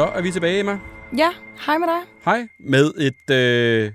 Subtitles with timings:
[0.00, 0.78] Så er vi tilbage, Emma.
[1.16, 1.30] Ja,
[1.66, 2.00] hej med dig.
[2.24, 2.48] Hej.
[2.60, 3.92] Med et øh,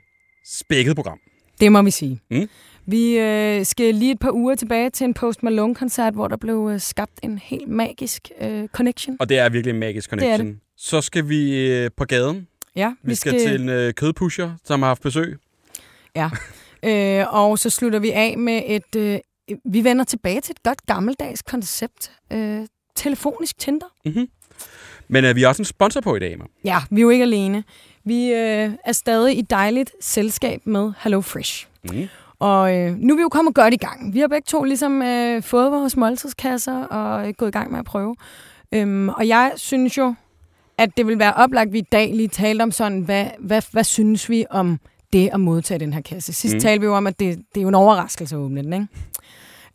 [0.47, 1.19] spækket program.
[1.59, 2.21] Det må vi sige.
[2.31, 2.49] Mm.
[2.85, 6.69] Vi øh, skal lige et par uger tilbage til en Post Malone-koncert, hvor der blev
[6.73, 9.17] øh, skabt en helt magisk øh, connection.
[9.19, 10.47] Og det er virkelig en magisk connection.
[10.47, 12.47] Det Så skal vi øh, på gaden.
[12.75, 15.37] Ja, Vi, skal, til en øh, kødpusher, som har haft besøg.
[16.15, 16.29] Ja,
[17.21, 18.95] øh, og så slutter vi af med et...
[18.97, 19.19] Øh,
[19.65, 22.11] vi vender tilbage til et godt gammeldags koncept.
[22.33, 23.87] Øh, telefonisk Tinder.
[24.05, 24.27] Mm-hmm.
[25.07, 26.45] Men øh, vi har også en sponsor på i dag, Emma.
[26.63, 27.63] Ja, vi er jo ikke alene.
[28.03, 31.67] Vi øh, er stadig i dejligt selskab med Hello Fresh.
[31.83, 32.07] Mm.
[32.39, 34.13] Og øh, nu er vi jo kommet godt i gang.
[34.13, 37.79] Vi har begge to ligesom øh, fået vores måltidskasser og øh, gået i gang med
[37.79, 38.15] at prøve.
[38.71, 40.15] Øhm, og jeg synes jo,
[40.77, 43.61] at det vil være oplagt, at vi i dag lige talte om sådan, hvad, hvad,
[43.71, 44.79] hvad synes vi om
[45.13, 46.33] det at modtage den her kasse.
[46.33, 46.59] Sidst mm.
[46.59, 48.87] talte vi jo om, at det, det er jo en overraskelse at åbne den, ikke?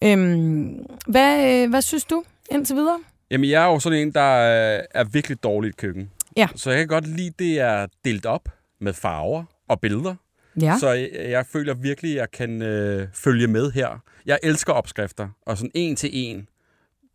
[0.04, 2.98] Øhm, hvad, øh, hvad synes du indtil videre?
[3.30, 4.32] Jamen, jeg er jo sådan en, der
[4.78, 6.10] øh, er virkelig dårlig i et køkken.
[6.36, 6.48] Ja.
[6.54, 8.48] Så jeg kan godt lide, det er delt op
[8.80, 10.14] med farver og billeder.
[10.60, 10.76] Ja.
[10.80, 14.02] Så jeg, jeg føler virkelig, at jeg kan øh, følge med her.
[14.26, 16.48] Jeg elsker opskrifter, og sådan en til en.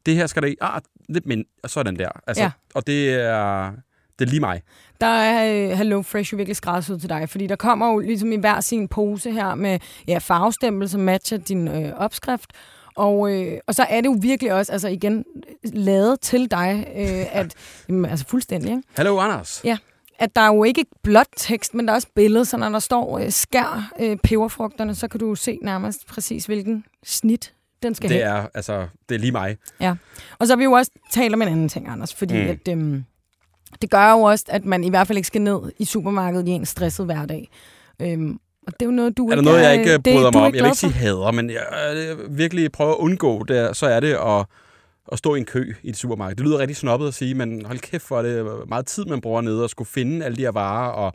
[0.05, 2.09] Det her skal der i, ah, lidt mindre, og sådan der.
[2.27, 2.51] Altså, Ja.
[2.73, 3.71] Og det er,
[4.19, 4.61] det er lige mig.
[5.01, 8.31] Der er øh, Hello Fresh jo virkelig skræddersyet til dig, fordi der kommer jo ligesom
[8.31, 12.49] i hver sin pose her med ja, farvestempel, som matcher din øh, opskrift.
[12.95, 15.25] Og, øh, og så er det jo virkelig også, altså igen,
[15.63, 17.53] lavet til dig, øh, at,
[17.89, 18.83] jamen, altså fuldstændig, ikke?
[18.95, 19.61] Hallo, Anders.
[19.63, 19.77] Ja,
[20.19, 22.79] at der er jo ikke blot tekst, men der er også billede, så når der
[22.79, 28.09] står øh, skær øh, peberfrugterne, så kan du se nærmest præcis, hvilken snit den skal
[28.09, 28.29] Det have.
[28.37, 29.57] er, altså, det er lige mig.
[29.79, 29.95] Ja.
[30.39, 32.49] Og så har vi jo også talt om en anden ting, Anders, fordi Mm.
[32.49, 33.03] at, øhm,
[33.81, 36.51] det gør jo også, at man i hvert fald ikke skal ned i supermarkedet i
[36.51, 37.49] en stresset hverdag.
[38.01, 40.31] Øhm, og det er jo noget, du Er der ikke noget, jeg ikke det, bryder
[40.31, 40.55] mig er om?
[40.55, 43.99] Jeg vil ikke sige hader, men jeg øh, virkelig prøver at undgå det, så er
[43.99, 44.45] det at,
[45.11, 46.35] at stå i en kø i et supermarked.
[46.35, 49.21] Det lyder rigtig snobbet at sige, men hold kæft for det er meget tid, man
[49.21, 51.13] bruger nede og skulle finde alle de her varer, og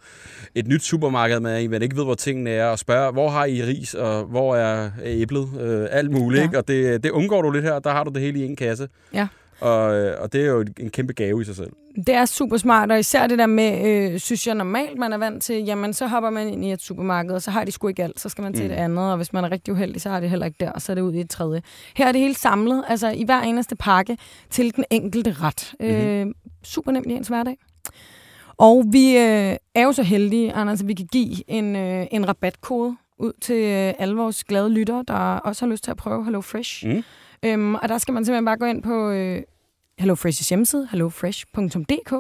[0.54, 3.62] et nyt supermarked, man, man ikke ved, hvor tingene er, og spørge, hvor har I
[3.62, 6.44] ris, og hvor er æblet, øh, alt muligt, Ja.
[6.46, 6.58] ikke?
[6.58, 8.88] Og det, det undgår du lidt her, der har du det hele i en kasse.
[9.14, 9.26] Ja.
[9.60, 11.70] Og, øh, og det er jo en kæmpe gave i sig selv.
[11.96, 15.16] Det er super smart, og især det der med, øh, synes jeg normalt, man er
[15.18, 17.88] vant til, jamen så hopper man ind i et supermarked, og så har de sgu
[17.88, 18.70] ikke alt, så skal man til Mm.
[18.70, 20.82] et andet, og hvis man er rigtig uheldig, så har det heller ikke der, og
[20.82, 21.62] så er det ud i et tredje.
[21.96, 24.18] Her er det hele samlet, altså i hver eneste pakke,
[24.50, 25.74] til den enkelte ret.
[25.80, 25.96] Mm-hmm.
[25.96, 26.26] Øh,
[26.64, 27.56] super nemt i ens hverdag.
[28.58, 32.28] Og vi øh, er jo så heldige, Anders, at vi kan give en, øh, en
[32.28, 36.24] rabatkode ud til øh, alle vores glade lyttere, der også har lyst til at prøve
[36.24, 36.86] Hello Fresh.
[36.86, 37.02] Mm.
[37.44, 39.42] Øhm, og der skal man simpelthen bare gå ind på øh,
[40.00, 42.12] HelloFresh's hjemmeside, hellofresh.dk,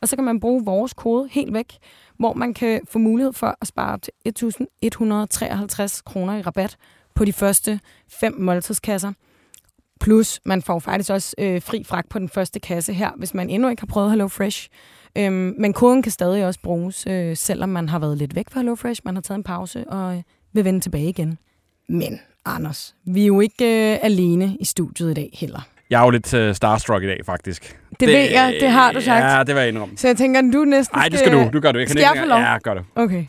[0.00, 1.78] og så kan man bruge vores kode helt væk,
[2.18, 6.76] hvor man kan få mulighed for at spare op til 1.153 kroner i rabat
[7.14, 9.12] på de første fem måltidskasser.
[10.00, 13.50] Plus, man får faktisk også øh, fri fragt på den første kasse her, hvis man
[13.50, 14.68] endnu ikke har prøvet HelloFresh.
[15.18, 18.60] Øhm, men koden kan stadig også bruges, øh, selvom man har været lidt væk fra
[18.60, 20.22] HelloFresh, man har taget en pause og øh,
[20.52, 21.38] vil vende tilbage igen.
[21.88, 25.60] Men, Anders, vi er jo ikke øh, alene i studiet i dag heller.
[25.92, 27.78] Jeg er jo lidt øh, starstruck i dag, faktisk.
[28.00, 29.24] Det ved jeg, det har du sagt.
[29.24, 29.96] Ja, det var jeg indrømme.
[29.96, 31.50] Så jeg tænker, du næsten Nej, det skal du.
[31.52, 31.90] Du gør du ikke.
[31.90, 32.38] Skal jeg få lov?
[32.38, 32.84] Ja, gør det.
[32.94, 33.24] Okay.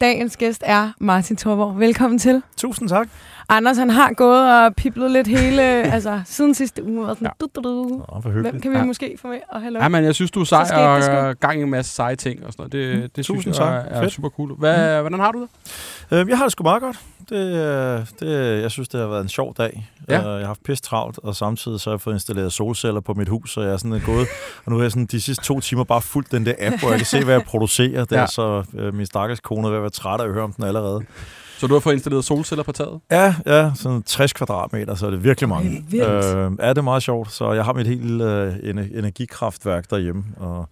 [0.00, 1.80] Dagens gæst er Martin Thorborg.
[1.80, 2.42] Velkommen til.
[2.56, 3.08] Tusind tak.
[3.48, 5.62] Anders, han har gået og piplet lidt hele,
[5.96, 7.08] altså siden sidste uge.
[7.08, 7.46] Og sådan, Ja.
[7.46, 8.04] du, du, du.
[8.24, 8.84] Nå, Hvem kan vi Ja.
[8.84, 9.38] måske få med?
[9.50, 9.80] Og hello.
[9.82, 12.16] Ja, men jeg synes, du er sej det og er gang i en masse seje
[12.16, 12.72] ting og sådan noget.
[12.72, 13.86] Det, Mm, det synes tusind jeg tak.
[13.90, 14.54] er, er super cool.
[14.58, 15.40] Hvad, Hvordan har du
[16.10, 16.18] det?
[16.18, 17.00] Øhm, jeg har det sgu meget godt.
[17.28, 19.90] Det, øh, det, jeg synes, det har været en sjov dag.
[20.08, 20.18] Ja.
[20.18, 23.14] Øh, jeg har haft pisse travlt, og samtidig så har jeg fået installeret solceller på
[23.14, 24.26] mit hus, så jeg er sådan gået,
[24.64, 26.88] og nu har jeg sådan de sidste to timer bare fulgt den der app, hvor
[26.88, 28.20] jeg kan se, hvad jeg producerer der, Ja.
[28.20, 28.26] ja.
[28.26, 30.64] så øh, min stakkels kone er ved at være træt af at høre om den
[30.64, 31.00] allerede.
[31.58, 33.00] Så du har fået installeret solceller på taget?
[33.10, 35.84] Ja, ja, sådan 60 kvadratmeter, så er det virkelig mange.
[35.90, 36.06] Vildt.
[36.06, 40.24] Øh, ja, det er meget sjovt, så jeg har mit helt øh, ener- energikraftværk derhjemme,
[40.36, 40.68] og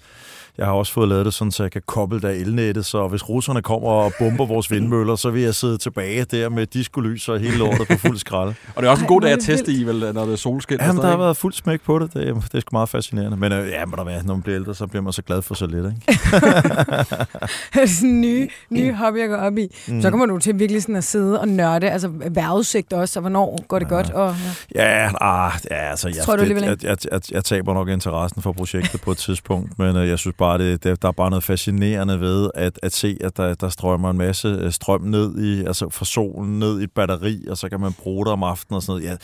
[0.59, 3.29] jeg har også fået lavet det sådan, så jeg kan koble der elnettet, så hvis
[3.29, 7.41] russerne kommer og bomber vores vindmøller, så vil jeg sidde tilbage der med diskolys og
[7.41, 8.49] hele lortet på fuld skrald.
[8.75, 10.33] Og det er også en god dag er at det teste i, vel, når det
[10.33, 10.79] er solskin.
[10.81, 12.15] Jamen, der har været fuld smæk på det.
[12.15, 13.37] Det, er- det er sgu meget fascinerende.
[13.37, 15.43] Men øh, ja, må der være, når man bliver ældre, så bliver man så glad
[15.43, 17.87] for så lidt, ikke?
[17.87, 19.69] sådan nye, nye hobby at gå op i.
[19.89, 19.95] Mm.
[19.95, 20.03] Mm.
[20.03, 23.65] Så kommer du til virkelig sådan at sidde og nørde, altså vejrudsigt også, og hvornår
[23.69, 23.95] går det Ja.
[23.95, 24.11] godt.
[24.11, 24.35] Og,
[24.75, 25.03] ja.
[25.03, 28.43] Ja, ah, ja altså, jeg, Tror du alligevel jeg, jeg, jeg, jeg taber nok interessen
[28.43, 31.31] for projektet på et tidspunkt, men øh, jeg synes bare, det, det, der er bare
[31.31, 35.39] noget fascinerende ved at, at se, at der, der strømmer en masse øh, strøm ned
[35.45, 38.43] i, altså fra solen ned i et batteri, og så kan man bruge det om
[38.43, 39.21] aftenen og sådan noget.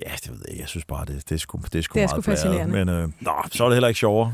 [0.00, 0.60] Ja, ja det ved jeg ikke.
[0.62, 2.38] Jeg synes bare, det, det er sgu, det er sgu Det er meget sgu blæret.
[2.38, 2.84] fascinerende.
[2.84, 4.32] Men øh, nå, så er det heller ikke sjovere.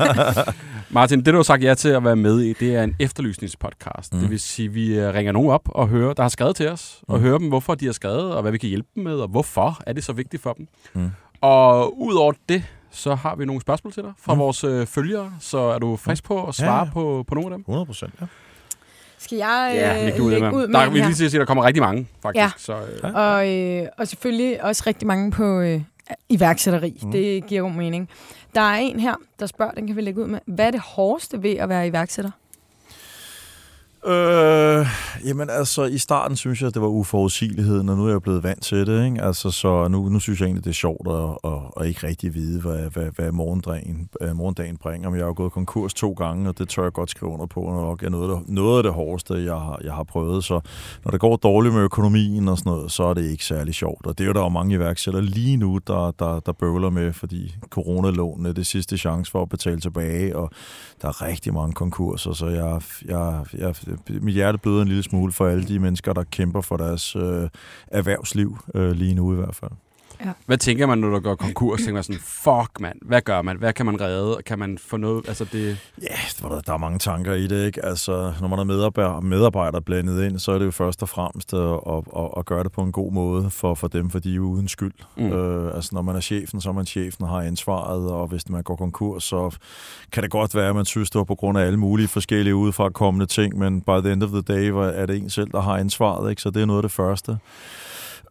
[0.90, 4.12] Martin, det du har sagt ja til at være med i, det er en efterlysningspodcast.
[4.14, 4.20] Mm.
[4.20, 6.68] Det vil sige, at vi øh, ringer nogen op og hører, der har skrevet til
[6.68, 7.24] os, og Mm.
[7.24, 9.80] hører dem, hvorfor de har skrevet, og hvad vi kan hjælpe dem med, og hvorfor
[9.86, 10.68] er det så vigtigt for dem.
[10.94, 11.10] Mm.
[11.40, 14.40] Og udover det, så har vi nogle spørgsmål til dig fra Mm.
[14.40, 15.32] vores øh, følgere.
[15.40, 16.84] Så er du frisk på at svare Ja, ja.
[16.84, 16.90] ja.
[16.92, 17.60] på, på nogle af dem?
[17.60, 18.26] 100 procent, ja.
[19.18, 21.38] Skal jeg øh, læg det ud, lægge ud med Der, vi lige til at sige,
[21.38, 22.42] at der kommer rigtig mange, faktisk.
[22.42, 22.50] Ja.
[22.56, 23.10] Så, øh, Ja.
[23.20, 25.80] Og, øh, og selvfølgelig også rigtig mange på øh,
[26.28, 27.00] iværksætteri.
[27.02, 27.10] Mm.
[27.12, 28.08] Det giver god mening.
[28.54, 30.38] Der er en her, der spørger, den kan vi lægge ud med.
[30.46, 32.30] Hvad er det hårdeste ved at være iværksætter?
[34.06, 34.86] Øh,
[35.24, 38.62] jamen altså, i starten synes jeg, det var uforudsigeligheden, og nu er jeg blevet vant
[38.62, 39.22] til det, ikke?
[39.22, 42.34] Altså, så nu, nu synes jeg egentlig, det er sjovt at, at, at ikke rigtig
[42.34, 45.10] vide, hvad, hvad, hvad morgendagen, øh, morgendagen bringer.
[45.10, 47.46] Men jeg har jo gået konkurs to gange, og det tør jeg godt skrive under
[47.46, 50.44] på, og nok er noget noget af det hårdeste, jeg har, jeg har prøvet.
[50.44, 50.60] Så
[51.04, 54.06] når det går dårligt med økonomien og sådan noget, så er det ikke særlig sjovt.
[54.06, 57.12] Og det er jo der jo mange iværksættere lige nu, der, der, der bøvler med,
[57.12, 60.50] fordi coronalånene er det sidste chance for at betale tilbage, og
[61.02, 65.02] der er rigtig mange konkurser, så jeg, jeg, jeg, Øh, mit hjerte bløder en lille
[65.02, 67.48] smule for alle de mennesker, der kæmper for deres øh,
[67.86, 69.70] erhvervsliv øh, lige nu i hvert fald.
[70.46, 71.78] Hvad tænker man, når der går konkurs?
[71.78, 73.56] Tænker man sådan, fuck mand, hvad gør man?
[73.56, 74.36] Hvad kan man redde?
[74.46, 75.28] Kan man få noget?
[75.28, 75.78] Altså det...
[76.02, 76.06] Ja,
[76.48, 77.84] der, der er mange tanker i det, ikke?
[77.84, 81.54] Altså, når man er medarbejder, medarbejder blandet ind, så er det jo først og fremmest
[81.54, 84.34] at, at, at, at gøre det på en god måde for, for dem, for de
[84.34, 84.92] er uden skyld.
[85.16, 85.32] Mm.
[85.32, 88.48] Øh, altså, når man er chefen, så er man chefen og har ansvaret, og hvis
[88.48, 89.56] man går konkurs, så
[90.12, 92.54] kan det godt være, at man synes, det var på grund af alle mulige forskellige
[92.54, 95.50] udefra kommende ting, men by the end of the day var- er det en selv,
[95.52, 96.42] der har ansvaret, ikke?
[96.42, 97.38] Så det er noget af det første.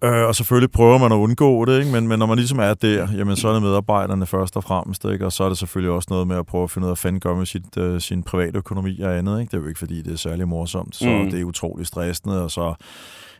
[0.03, 1.91] Øh, og selvfølgelig prøver man at undgå det, ikke?
[1.91, 5.05] Men, men når man ligesom er der, jamen, så er det medarbejderne først og fremmest,
[5.05, 5.25] ikke?
[5.25, 6.97] og så er det selvfølgelig også noget med at prøve at finde ud af, hvad
[6.97, 9.39] fanden gør med sit, øh, sin private økonomi og andet.
[9.39, 9.51] Ikke?
[9.51, 11.31] Det er jo ikke, fordi det er særlig morsomt, så Mm.
[11.31, 12.73] det er utroligt stressende, og så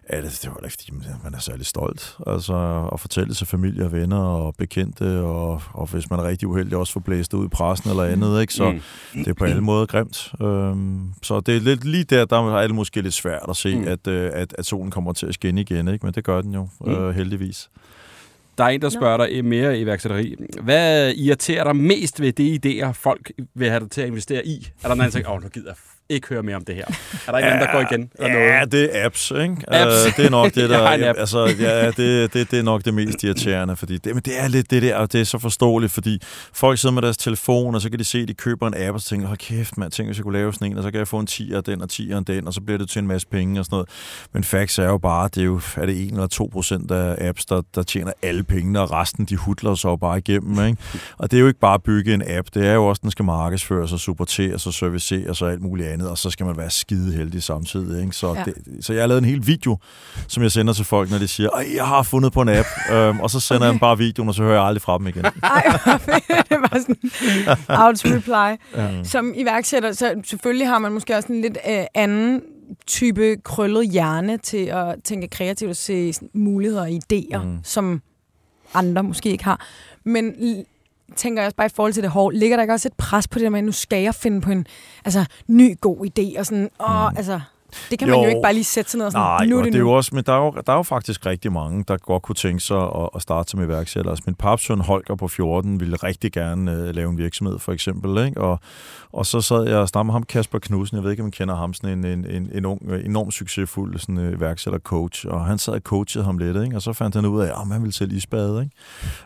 [0.09, 0.91] er det, det var da ikke, fordi
[1.23, 2.17] man- er særlig stolt.
[2.27, 6.47] Altså at fortælle til familie og venner og bekendte, og, og hvis man er rigtig
[6.47, 8.53] uheldig, også få blæst ud i pressen eller andet, ikke?
[8.53, 8.79] Så Mm.
[9.13, 10.31] det er på alle måder grimt.
[10.41, 13.75] Øhm, så det er lidt lige der, der er det måske lidt svært at se,
[13.79, 13.87] Mm.
[13.87, 16.05] at, øh, at, at solen kommer til at skinne igen, ikke?
[16.05, 16.91] men det gør den jo, Mm.
[16.91, 17.69] øh, heldigvis.
[18.57, 20.35] Der er en, der spørger dig mere i iværksætteri.
[20.61, 24.67] Hvad irriterer dig mest ved de idéer, folk vil have dig til at investere i?
[24.83, 25.75] Er der nogen, der tænker, åh, nu gider jeg
[26.09, 26.85] ikke høre mere om det her?
[27.27, 28.09] Er der en anden, der går igen?
[28.19, 28.71] Eller Ja, noget?
[28.71, 29.55] det er apps, ikke?
[29.67, 30.05] Apps.
[30.05, 30.79] Øh, det er nok det, der...
[31.13, 34.47] altså, ja, det, det, det er nok det mest irriterende, fordi det, men det er
[34.47, 36.21] lidt det der, og det er så forståeligt, fordi
[36.53, 38.93] folk sidder med deres telefon, og så kan de se, at de køber en app,
[38.95, 40.91] og så tænker, hold kæft, man, tænk, hvis jeg kunne lave sådan en, og så
[40.91, 42.89] kan jeg få en 10'er af den, og 10'er af den, og så bliver det
[42.89, 43.89] til en masse penge og sådan noget.
[44.33, 47.27] Men facts er jo bare, det er jo, er det 1 eller 2 procent af
[47.27, 50.81] apps, der, der tjener alle pengene, og resten, de hudler så bare igennem, ikke?
[51.17, 53.11] Og det er jo ikke bare at bygge en app, det er jo også, den
[53.11, 56.69] skal markedsføres og supporteres og serviceres og alt muligt andet, og så skal man være
[56.69, 58.01] skide heldig samtidig.
[58.01, 58.15] Ikke?
[58.15, 58.43] Så, Ja.
[58.45, 59.77] det, så jeg har lavet en hel video,
[60.27, 62.67] som jeg sender til folk, når de siger, at jeg har fundet på en app,
[62.91, 63.65] øhm, og så sender okay.
[63.65, 65.25] jeg dem bare videoen, og så hører jeg aldrig fra dem igen.
[65.43, 65.63] Ej,
[66.49, 66.95] det var sådan
[67.83, 68.57] out-reply.
[68.75, 69.03] Ja.
[69.03, 72.41] Som iværksætter, så selvfølgelig har man måske også en lidt øh, anden
[72.87, 77.57] type krøllet hjerne til at tænke kreativt og se muligheder og idéer, mm.
[77.63, 78.01] Som
[78.73, 79.65] andre måske ikke har.
[80.03, 80.33] Men
[81.15, 83.27] tænker jeg også bare i forhold til det hårde, ligger der ikke også et pres
[83.27, 84.67] på det der med, at nu skal jeg finde på en
[85.05, 87.17] altså, ny god idé, og sådan, åh, Mm.
[87.17, 87.41] altså,
[87.89, 88.29] det kan man jo, Jo.
[88.29, 89.91] ikke bare lige sætte sig ned og sådan, Nej, nu er det, det er jo
[89.91, 92.59] også, men der er jo, der er jo faktisk rigtig mange, der godt kunne tænke
[92.63, 94.11] sig at, at starte som iværksætter.
[94.11, 98.25] Altså, min papsøn Holger på 14 ville rigtig gerne øh, lave en virksomhed, for eksempel.
[98.25, 98.41] Ikke?
[98.41, 98.59] Og,
[99.13, 101.31] og så sad jeg og snakkede med ham, Kasper Knudsen, jeg ved ikke, om I
[101.31, 105.45] kender ham, sådan en, en, en, en ung, øh, enormt succesfuld sådan, øh, iværksætter-coach, og
[105.45, 106.75] han sad og coachede ham lidt, ikke?
[106.75, 108.61] og så fandt han ud af, at han ville sælge isbade,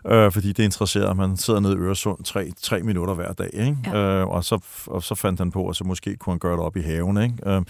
[0.06, 0.15] ikke?
[0.15, 1.20] Øh, fordi det interesserede ham.
[1.20, 3.77] Han sidder nede i Øresund tre, tre minutter hver dag, ikke?
[3.86, 3.98] Ja.
[3.98, 6.60] Øh, og, så, og så fandt han på, at så måske kunne han gøre det
[6.60, 7.22] op i haven.
[7.24, 7.36] Ikke?
[7.46, 7.62] Øh,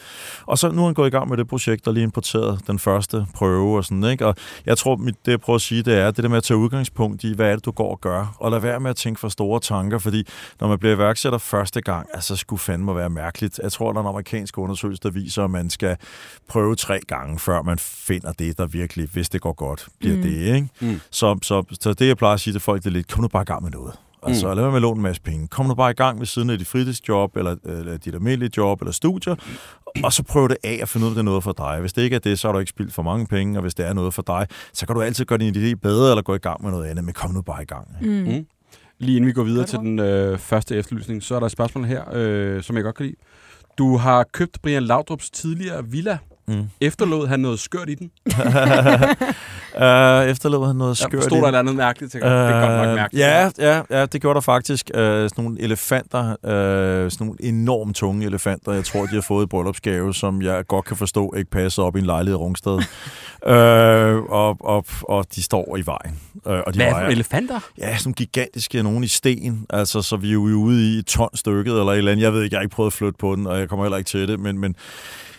[0.47, 2.79] og så nu er han gået i gang med det projekt, og lige importeret den
[2.79, 4.25] første prøve og sådan, ikke?
[4.27, 6.43] Og jeg tror, mit, det jeg prøver at sige, det er det der med at
[6.43, 8.95] tage udgangspunkt i, hvad er det, du går og gør, og lad være med at
[8.95, 10.23] tænke for store tanker, fordi
[10.59, 13.59] når man bliver iværksætter første gang, altså skulle fandme være mærkeligt.
[13.63, 15.97] Jeg tror, der er en amerikansk undersøgelse, der viser, at man skal
[16.49, 20.21] prøve tre gange, før man finder det, der virkelig, hvis det går godt, bliver Mm.
[20.21, 20.67] det, ikke?
[20.79, 20.99] Mm.
[21.11, 23.27] Så, så, så det, jeg plejer at sige til folk, det er lidt, kom nu
[23.27, 23.93] bare i gang med noget.
[24.23, 24.55] Altså, Mm.
[24.55, 25.47] lad være med at låne en masse penge.
[25.47, 28.81] Kom nu bare i gang ved siden af dit fritidsjob, eller, eller dit almindelige job,
[28.81, 29.35] eller studier,
[30.03, 31.77] og så prøv det af og finde ud af, at det er noget for dig.
[31.79, 33.73] Hvis det ikke er det, så har du ikke spildt for mange penge, og hvis
[33.73, 36.35] det er noget for dig, så kan du altid gøre din idé bedre, eller gå
[36.35, 37.87] i gang med noget andet, men kom nu bare i gang.
[38.01, 38.07] Mm.
[38.07, 38.45] Mm.
[38.99, 41.85] Lige inden vi går videre til den øh, første efterlysning, så er der et spørgsmål
[41.85, 43.15] her, øh, som jeg godt kan lide.
[43.77, 46.17] Du har købt Brian Laudrups tidligere villa.
[46.47, 46.63] Mm.
[46.81, 48.11] Efterlod han noget skørt i den?
[49.75, 52.11] uh, efterlod han noget Jeg skørt forstod i- der et andet mærkeligt.
[52.11, 53.21] Tænker, uh, det er godt nok mærkeligt.
[53.25, 54.91] Ja, ja, ja, det gjorde der faktisk.
[54.93, 59.43] Uh, sådan nogle elefanter, uh, sådan nogle enormt tunge elefanter, jeg tror, de har fået
[59.43, 62.73] i bryllupsgave, som jeg godt kan forstå ikke passer op i en lejlighed i Rungsted.
[62.73, 66.19] uh, og, og, og de står i vejen.
[66.45, 67.59] Uh, og de Hvad er vejer- for elefanter?
[67.77, 71.29] Ja, sådan gigantiske, nogen i sten, altså så vi er jo ude i et ton
[71.35, 72.23] stykket eller et eller andet.
[72.23, 73.97] Jeg ved ikke, jeg har ikke prøvet at flytte på den, og jeg kommer heller
[73.97, 74.75] ikke til det, men, men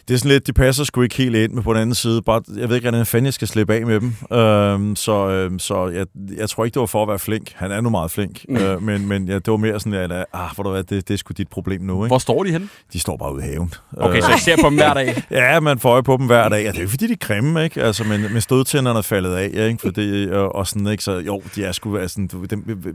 [0.09, 2.23] det er sådan lidt, de passer sgu ikke helt ind, men på den anden side,
[2.23, 4.39] bare, jeg ved ikke, hvordan fanden jeg skal slippe af med dem.
[4.39, 6.07] Øhm, så øhm, så jeg,
[6.37, 7.53] jeg tror ikke, det var for at være flink.
[7.55, 8.57] Han er nu meget flink, mm.
[8.57, 11.15] øh, men, men ja, det var mere sådan, at ah, hvor du hvad, det, det
[11.15, 12.05] er sgu dit problem nu.
[12.05, 12.07] Ikke?
[12.07, 12.69] Hvor står de henne?
[12.93, 13.75] De står bare ude i haven.
[13.97, 15.23] Okay, øh, så jeg ser på dem hver dag?
[15.31, 16.63] ja, man får øje på dem hver dag.
[16.63, 17.83] Ja, det er jo fordi, de er grimme, ikke?
[17.83, 19.79] Altså, men, med stødtænderne er faldet af, ikke?
[19.81, 21.05] Fordi, og, og sådan, ikke?
[21.05, 22.87] Så jo, de er sgu, altså, dem,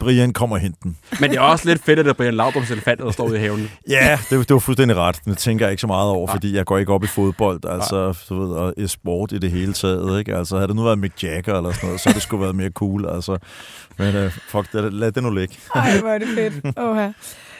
[0.00, 0.94] Brian kommer og henter dem.
[1.20, 3.36] Men det er også lidt fedt, at det er Brian Laudrup's elefant, der står ude
[3.36, 3.70] i haven.
[3.88, 5.20] ja, det, det var fuldstændig ret.
[5.24, 6.36] Det tænker jeg ikke så meget over, Nej.
[6.42, 9.50] Fordi jeg går ikke op i fodbold, altså, du ved, og i sport i det
[9.50, 10.36] hele taget, ikke?
[10.36, 12.70] Altså, havde det nu været Mick Jagger eller sådan noget, så det skulle været mere
[12.70, 13.38] cool, altså.
[13.98, 15.54] Men uh, fuck, det, lad det nu ligge.
[15.74, 16.78] Ej, hvor er det fedt.
[16.78, 17.10] Oha.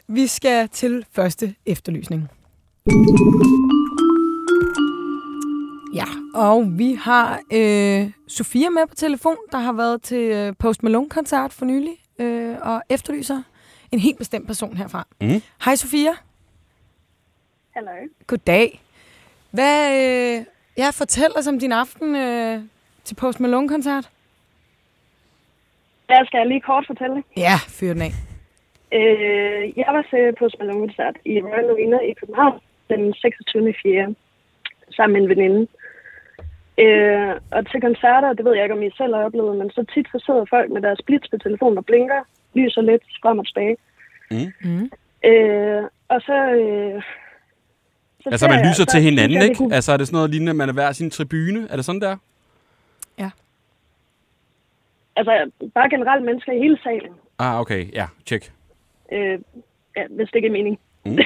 [0.08, 2.28] Vi skal til første efterlysning.
[5.94, 10.82] Ja, og vi har øh, Sofia med på telefon, der har været til øh, Post
[10.82, 13.42] Malone-koncert for nylig, øh, og efterlyser
[13.92, 15.06] en helt bestemt person herfra.
[15.20, 15.42] Mm.
[15.64, 16.12] Hej Sofia.
[17.74, 17.90] Hallo.
[18.26, 18.80] Goddag.
[19.50, 20.44] Hvad, øh,
[20.78, 22.60] ja, fortæl os om din aften øh,
[23.04, 24.10] til Post Malone-koncert.
[26.10, 27.22] Ja, skal jeg lige kort fortælle?
[27.36, 28.12] Ja, fyr den af.
[28.98, 33.74] Øh, jeg var til Post Malone-koncert i Royal Arena i København den 26.
[33.82, 34.14] 4.
[34.96, 35.66] sammen med en veninde.
[36.78, 39.84] Øh, og til koncerter, det ved jeg ikke, om I selv har oplevet, men så
[39.94, 42.20] tit så sidder folk med deres blitz på telefonen og blinker,
[42.54, 43.76] lyser lidt frem og tilbage.
[44.30, 44.52] Mm.
[44.64, 44.90] Mm.
[45.30, 46.36] Øh, og så...
[46.60, 47.02] Øh,
[48.22, 49.56] så altså, man lyser jeg, til hinanden, jeg, ikke?
[49.56, 49.74] Kunne...
[49.74, 51.66] Altså, er det sådan noget lignende, at man er hver sin tribune?
[51.70, 52.16] Er det sådan der?
[53.18, 53.30] Ja.
[55.16, 57.12] Altså, bare generelt mennesker i hele salen.
[57.38, 57.94] Ah, okay.
[57.94, 58.52] Ja, tjek.
[59.12, 59.38] Øh,
[59.96, 60.78] ja, hvis det ikke er mening.
[61.04, 61.18] Mm.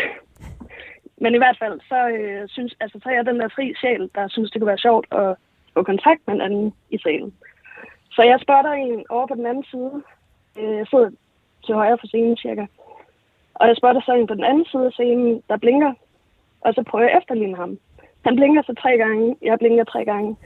[1.22, 4.10] Men i hvert fald, så, øh, synes, altså, så er jeg den der fri sjæl,
[4.14, 5.36] der synes, det kunne være sjovt at
[5.74, 7.34] få kontakt med en anden i salen.
[8.10, 9.92] Så jeg spørger en over på den anden side.
[10.58, 11.10] Øh, jeg sidder
[11.64, 12.66] til højre for scenen cirka.
[13.54, 15.92] Og jeg spørger så en på den anden side af scenen, der blinker.
[16.66, 17.78] Og så prøver jeg at efterligne ham.
[18.26, 20.36] Han blinker så tre gange, jeg blinker tre gange.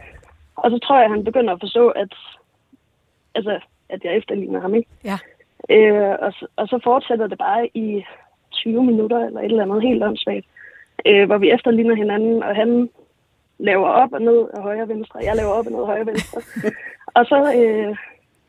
[0.57, 2.13] Og så tror jeg, at han begynder at forstå, at,
[3.35, 4.75] altså, at jeg efterligner ham.
[4.75, 4.89] Ikke?
[5.05, 5.19] Ja.
[5.77, 8.05] Øh, og, så, og så fortsætter det bare i
[8.53, 10.47] 20 minutter eller et eller andet helt åndssvagt
[11.07, 12.91] øh, hvor vi efterligner hinanden, og han
[13.59, 16.01] laver op og ned og højre og venstre, jeg laver op og ned og højre
[16.01, 16.41] og venstre.
[17.17, 17.97] og så, øh,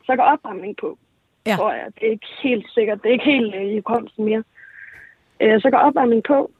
[0.06, 0.98] så går opvarmning på,
[1.46, 1.56] ja.
[1.56, 1.86] tror jeg.
[1.94, 4.42] Det er ikke helt sikkert, det er ikke helt øh, i hukommelsen mere.
[5.40, 6.50] Øh, så går opvarmning på,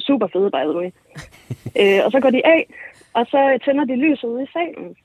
[0.00, 0.90] super fede, by the way.
[1.80, 2.74] øh, og så går de af,
[3.14, 4.96] og så tænder de lyset ude i salen.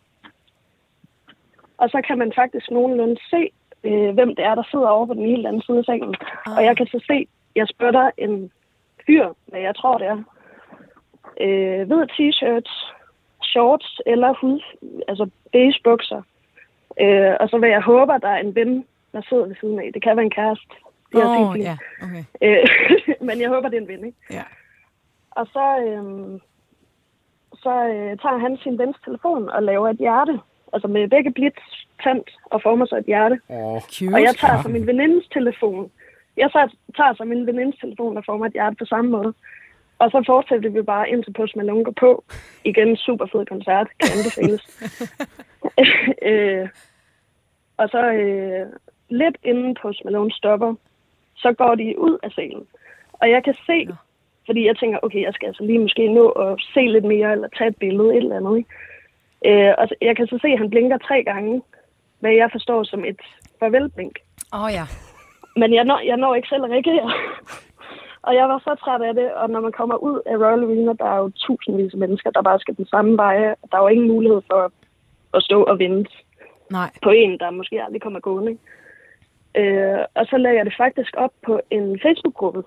[1.77, 3.49] Og så kan man faktisk nogenlunde se,
[3.83, 6.15] øh, hvem det er, der sidder over på den helt anden side af salen.
[6.45, 6.57] Ah.
[6.57, 8.51] Og jeg kan så se, jeg spytter en
[9.05, 10.19] fyr, hvad jeg tror det er.
[11.41, 12.73] Øh, hvid t-shirts,
[13.43, 14.61] shorts eller hud,
[15.07, 16.21] altså beige bukser.
[17.01, 19.79] Øh, og så vil jeg håbe, at der er en ven, der sidder ved siden
[19.79, 19.89] af.
[19.93, 20.75] Det kan være en kæreste.
[21.11, 22.23] Det oh, ja, okay.
[22.41, 22.67] Øh,
[23.27, 24.17] men jeg håber, det er en ven, ikke?
[24.31, 24.43] Ja.
[25.35, 26.39] Og så, øh,
[27.63, 30.39] så øh, tager han sin vens telefon og laver et hjerte.
[30.73, 31.63] Altså med begge blitz
[32.03, 33.39] tændt og former sig et hjerte.
[33.49, 34.13] Oh, cute.
[34.15, 35.91] Og jeg tager så min venindes telefon
[36.37, 39.33] jeg så tager så min venindes telefon og får mig et hjerte på samme måde.
[39.99, 42.23] Og så fortsætter vi bare ind til Post Malone går på.
[42.63, 44.63] Igen super fed koncert, kan anbefales.
[46.29, 46.69] øh,
[47.77, 48.67] og så øh,
[49.09, 50.75] lidt inden Post Malone stopper,
[51.35, 52.67] så går de ud af salen.
[53.13, 53.87] Og jeg kan se,
[54.45, 57.47] fordi jeg tænker, okay, jeg skal altså lige måske nå at se lidt mere, eller
[57.57, 58.57] tage et billede, et eller andet.
[58.57, 58.69] Ikke?
[59.45, 61.61] Øh, og jeg kan så se, at han blinker tre gange,
[62.19, 63.21] hvad jeg forstår som et
[63.59, 64.15] farvelblink.
[64.53, 64.85] Åh oh, ja.
[65.55, 67.11] Men jeg når, jeg når ikke selv at reagere.
[68.27, 70.93] og jeg var så træt af det, og når man kommer ud af Royal Arena,
[70.93, 73.35] der er jo tusindvis af mennesker, der bare skal den samme vej.
[73.71, 74.71] Der er jo ingen mulighed for
[75.33, 76.11] at stå og vente
[76.71, 76.89] Nej.
[77.03, 78.57] på en, der måske aldrig kommer gående.
[79.55, 82.63] Øh, og så lagde jeg det faktisk op på en Facebook-gruppe,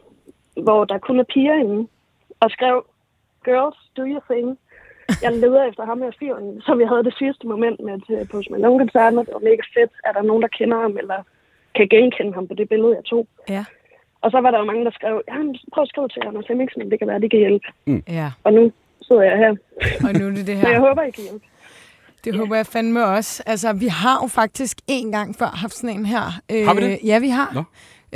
[0.62, 1.88] hvor der kun er piger inde,
[2.40, 2.86] og skrev,
[3.44, 4.58] Girls, do your thing.
[5.22, 8.50] Jeg leder efter ham her fyren, som jeg havde det sidste moment med til Post
[8.50, 9.92] Malone-koncerten, det var mega fedt.
[10.04, 11.18] Er der nogen, der kender ham, eller
[11.76, 13.26] kan genkende ham på det billede, jeg tog.
[13.48, 13.64] Ja.
[14.20, 15.34] Og så var der jo mange, der skrev, ja,
[15.72, 17.66] prøv at skrive til Anders Hemmingsen, det kan være, det kan hjælpe.
[17.86, 18.02] Mm.
[18.08, 18.28] Ja.
[18.44, 18.72] Og nu
[19.02, 19.52] sidder jeg her.
[20.06, 20.64] Og nu er det det her.
[20.66, 21.46] Så jeg håber, I kan hjælpe.
[22.25, 22.38] Det ja.
[22.38, 23.42] håber jeg fandme også.
[23.46, 26.25] Altså, vi har jo faktisk en gang før haft sådan en her.
[26.66, 26.92] Har vi det?
[26.92, 27.50] Øh, ja, vi har.
[27.54, 27.62] Nå.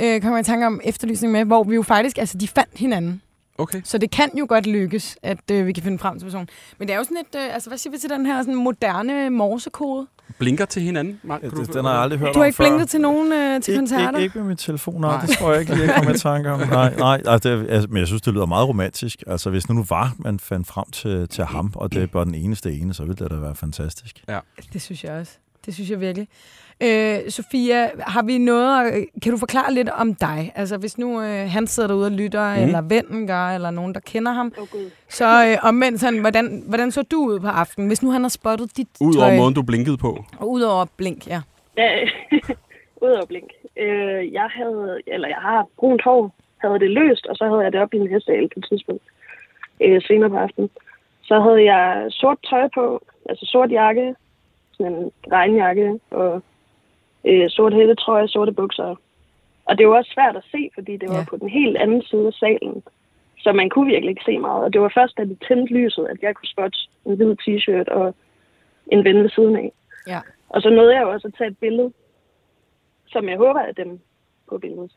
[0.01, 2.77] Øh, kommer jeg i tanke om efterlysning med, hvor vi jo faktisk, altså de fandt
[2.79, 3.21] hinanden.
[3.57, 3.81] Okay.
[3.83, 6.49] Så det kan jo godt lykkes, at øh, vi kan finde frem til personen.
[6.79, 8.55] Men det er jo sådan et, øh, altså hvad siger vi til den her sådan
[8.55, 10.07] moderne morsekode?
[10.39, 11.19] Blinker til hinanden?
[11.23, 12.63] Mark, ja, det, den har jeg aldrig hørt Du har ikke før.
[12.63, 14.07] blinket til nogen øh, til Ik- koncerter?
[14.09, 15.25] Ikke, ikke med min telefon, nej, nej.
[15.25, 16.59] det tror jeg ikke, jeg kommer i tanke om.
[16.69, 19.23] Nej, nej altså, det, altså, men jeg synes, det lyder meget romantisk.
[19.27, 22.35] Altså, hvis nu var, man fandt frem til, til ham, og det er bare den
[22.35, 24.23] eneste ene, så ville det da være fantastisk.
[24.29, 24.39] Ja.
[24.73, 25.31] Det synes jeg også.
[25.65, 26.27] Det synes jeg virkelig.
[26.85, 30.51] Øh, Sofia, har vi noget, kan du forklare lidt om dig?
[30.55, 32.63] Altså hvis nu øh, han sidder derude og lytter, mm.
[32.63, 34.91] eller vennen gør, eller nogen, der kender ham, Gud.
[35.09, 38.29] så øh, omvendt sådan, hvordan, hvordan så du ud på aftenen, hvis nu han har
[38.29, 39.37] spottet dit Udover tøj?
[39.37, 40.23] måden, du blinkede på.
[40.39, 41.41] Og udover blink, ja.
[41.77, 41.89] Ja,
[43.05, 43.49] Udover blink.
[43.77, 47.71] Øh, jeg havde, eller jeg har brunt hår, havde det løst, og så havde jeg
[47.71, 49.03] det op i en hestehale på et tidspunkt
[49.83, 50.69] øh, senere på aftenen.
[51.23, 54.15] Så havde jeg sort tøj på, altså sort jakke,
[54.71, 56.43] sådan en regnjakke, og
[57.25, 58.95] øh, sort hættetrøje, sorte bukser.
[59.65, 61.25] Og det var også svært at se, fordi det var Ja.
[61.29, 62.83] på den helt anden side af salen.
[63.37, 64.63] Så man kunne virkelig ikke se meget.
[64.63, 67.87] Og det var først, da de tændte lyset, at jeg kunne spotte en hvid t-shirt
[67.99, 68.15] og
[68.91, 69.71] en ven ved siden af.
[70.07, 70.19] Ja.
[70.49, 71.91] Og så nåede jeg jo også at tage et billede,
[73.07, 73.99] som jeg håber er dem
[74.49, 74.91] på billedet.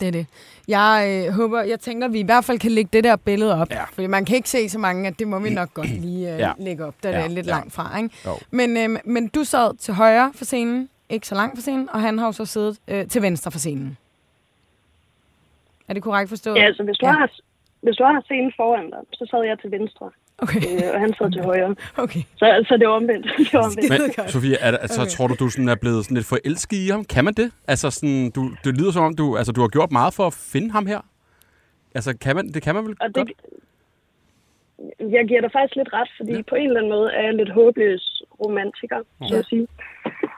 [0.00, 0.26] Det er det.
[0.68, 3.60] Jeg øh, håber, jeg tænker, at vi i hvert fald kan lægge det der billede
[3.60, 3.70] op.
[3.70, 3.84] Ja.
[3.84, 6.38] Fordi man kan ikke se så mange, at det må vi nok godt lige øh,
[6.38, 6.46] Ja.
[6.46, 6.52] ja.
[6.58, 7.50] lægge op, da Ja, det er lidt ja.
[7.52, 7.98] langt fra.
[8.02, 8.14] Ikke?
[8.26, 8.30] Jo.
[8.50, 12.00] Men, øh, men du sad til højre for scenen, ikke så langt for scenen, og
[12.00, 13.98] han har jo så siddet øh, til venstre for scenen.
[15.88, 16.56] Er det korrekt forstået?
[16.56, 17.12] Ja, altså hvis du, Ja.
[17.12, 17.18] ja.
[17.18, 17.30] har,
[17.80, 20.10] hvis du har scenen foran dig, så sad jeg til venstre,
[20.42, 21.74] Okay, øh, og han sad til højre.
[22.04, 22.20] okay.
[22.36, 23.26] Så, så det var omvendt.
[23.38, 24.18] det var omvendt.
[24.18, 24.28] Men.
[24.28, 25.10] Sofia, er altså, Okay.
[25.10, 27.04] tror du, du sådan er blevet sådan lidt forelsket i ham?
[27.04, 27.52] Kan man det?
[27.68, 30.32] Altså, sådan, du, det lyder som om, du, altså, du har gjort meget for at
[30.34, 31.00] finde ham her.
[31.94, 33.28] Altså, kan man, det kan man vel Og godt?
[33.28, 33.34] det,
[35.16, 36.42] jeg giver dig faktisk lidt ret, fordi ja.
[36.48, 38.98] på en eller anden måde er jeg lidt håbløs romantiker,
[39.28, 39.66] så at sige.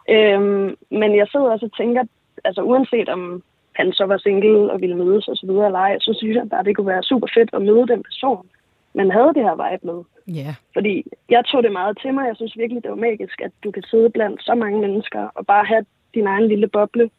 [0.08, 2.04] Øhm, men jeg sidder også og tænker,
[2.44, 3.42] altså uanset om
[3.72, 6.48] han så var single og ville mødes og så videre eller ej, så synes jeg
[6.50, 8.46] bare, det kunne være super fedt at møde den person,
[8.94, 10.00] man havde det her vibe med.
[10.34, 12.26] Ja, Fordi jeg tog det meget til mig.
[12.26, 15.46] Jeg synes virkelig, det var magisk, at du kan sidde blandt så mange mennesker og
[15.46, 17.10] bare have din egen lille boble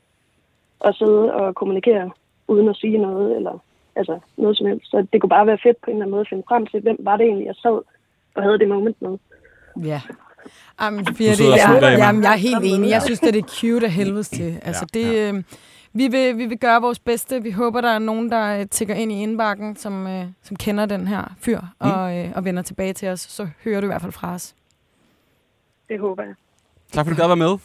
[0.79, 2.11] og sidde og kommunikere
[2.47, 3.63] uden at sige noget eller
[3.95, 4.91] altså noget som helst.
[4.91, 6.81] Så det kunne bare være fedt på en eller anden måde at finde frem til,
[6.81, 7.81] hvem var det egentlig, jeg sad
[8.35, 9.17] og havde det moment med.
[9.85, 10.01] ja.
[10.81, 11.98] Jamen, slutter jeg, mig.
[11.98, 12.89] jamen, jeg er helt enig.
[12.89, 14.60] Jeg synes, det er cute af helvedes til.
[14.62, 15.43] Altså, Ja, det, øh,
[15.93, 17.43] vi, vil, vi vil gøre vores bedste.
[17.43, 20.86] Vi håber, der er nogen, der øh, tigger ind i indbakken, som, øh, som kender
[20.86, 23.19] den her fyr og, øh, og vender tilbage til os.
[23.19, 24.55] Så hører du i hvert fald fra os.
[25.89, 26.33] Det håber jeg.
[26.91, 27.57] Tak fordi du gad være med.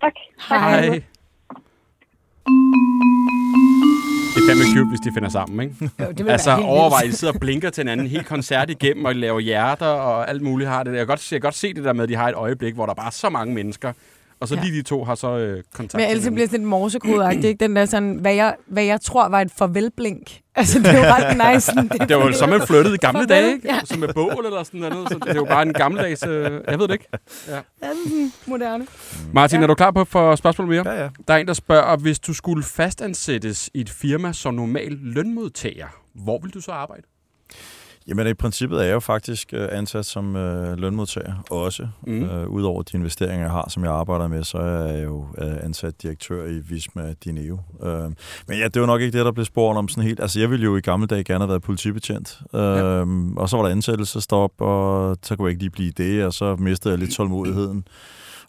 [0.00, 0.12] Tak.
[0.48, 0.80] Hej.
[0.86, 1.02] Hej.
[4.38, 5.90] Det er fandme cute, hvis de finder sammen, ikke?
[6.00, 9.40] Jo, det Altså, overvej, de sidder og blinker til hinanden helt koncert igennem, og laver
[9.40, 10.90] hjerter og alt muligt har det.
[10.90, 12.74] Jeg kan godt, jeg kan godt se det der med, at de har et øjeblik,
[12.74, 13.92] hvor der bare er så mange mennesker,
[14.40, 14.60] og så Ja.
[14.62, 16.34] lige de to har så øh, kontakt Men ellers hinanden.
[16.34, 17.64] bliver det sådan lidt morsekodeagtigt, ikke?
[17.64, 20.38] Den der sådan, hvad jeg, hvad jeg tror var et farvelblink.
[20.58, 21.66] Altså, det er jo ret nice.
[21.66, 23.68] Sådan, Det var jo så, man flyttede i gamle dage, ikke?
[23.68, 23.80] Ja.
[23.84, 25.08] Som med bål eller sådan noget.
[25.08, 26.22] Så det er jo bare en gammeldags...
[26.26, 27.08] Øh, jeg ved det ikke.
[27.48, 28.86] Ja, det er sådan moderne.
[29.32, 30.82] Martin, er du klar på for spørgsmål mere?
[30.92, 31.08] Ja, ja.
[31.28, 35.86] Der er en, der spørger, hvis du skulle fastansættes i et firma som normal lønmodtager,
[36.14, 37.02] hvor vil du så arbejde?
[38.08, 41.88] Jamen i princippet er jeg jo faktisk øh, ansat som øh, lønmodtager også.
[42.06, 42.12] Mm.
[42.12, 42.22] Mm.
[42.24, 45.56] Øh, Udover de investeringer, jeg har, som jeg arbejder med, så er jeg jo øh,
[45.62, 47.58] ansat direktør i Visma Dineo.
[47.82, 48.02] Øh,
[48.48, 50.20] men ja, det var nok ikke det, der blev spurgt om sådan helt.
[50.20, 52.40] Altså jeg ville jo i gamle dage gerne have været politibetjent.
[52.54, 53.04] Øh, Ja.
[53.36, 56.56] Og så var der ansættelsestop, og så kunne jeg ikke lige blive det, og så
[56.56, 57.84] mistede jeg lidt tålmodigheden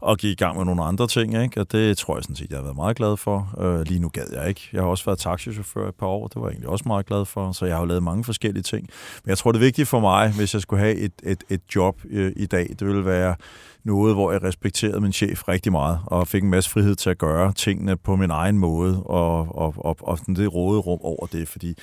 [0.02, 1.62] og gik i gang med nogle andre ting, ikke?
[1.62, 3.56] og det tror jeg sådan set, jeg har været meget glad for.
[3.60, 4.70] Øh, lige nu gad jeg ikke.
[4.74, 7.26] Jeg har også været taxichauffør et par år, det var jeg egentlig også meget glad
[7.26, 8.90] for, så jeg har jo lavet mange forskellige ting.
[9.24, 12.02] Men jeg tror, det vigtige for mig, hvis jeg skulle have et, et, et job
[12.10, 13.36] øh, i dag, det ville være
[13.84, 17.18] noget, hvor jeg respekterede min chef rigtig meget, og fik en masse frihed til at
[17.18, 21.26] gøre tingene på min egen måde, og, og, og, og sådan det råde rum over
[21.26, 21.76] det, fordi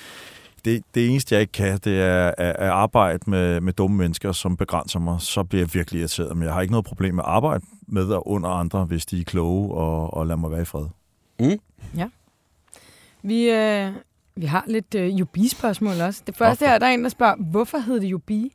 [0.65, 4.31] det, det eneste, jeg ikke kan, det er at, at arbejde med, med dumme mennesker,
[4.31, 5.21] som begrænser mig.
[5.21, 6.37] Så bliver jeg virkelig irriteret.
[6.37, 9.19] Men jeg har ikke noget problem med at arbejde med og under andre, hvis de
[9.19, 10.85] er kloge og, og lader mig være i fred.
[13.21, 13.91] Vi, øh,
[14.35, 16.23] vi har lidt øh, Jubi-spørgsmål også.
[16.27, 18.53] Det første Nå, her, der er en, der spørger, hvorfor hed det Jubi?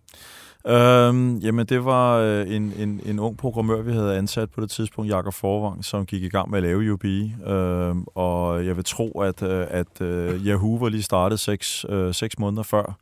[0.66, 4.70] Øhm, jamen, det var øh, en, en, en ung programmør, vi havde ansat på det
[4.70, 7.04] tidspunkt, Jakob Forvang, som gik i gang med at lave UB.
[7.04, 12.14] Øhm, og jeg vil tro, at, øh, at øh, Yahoo var lige startet seks, øh,
[12.14, 12.98] seks måneder før.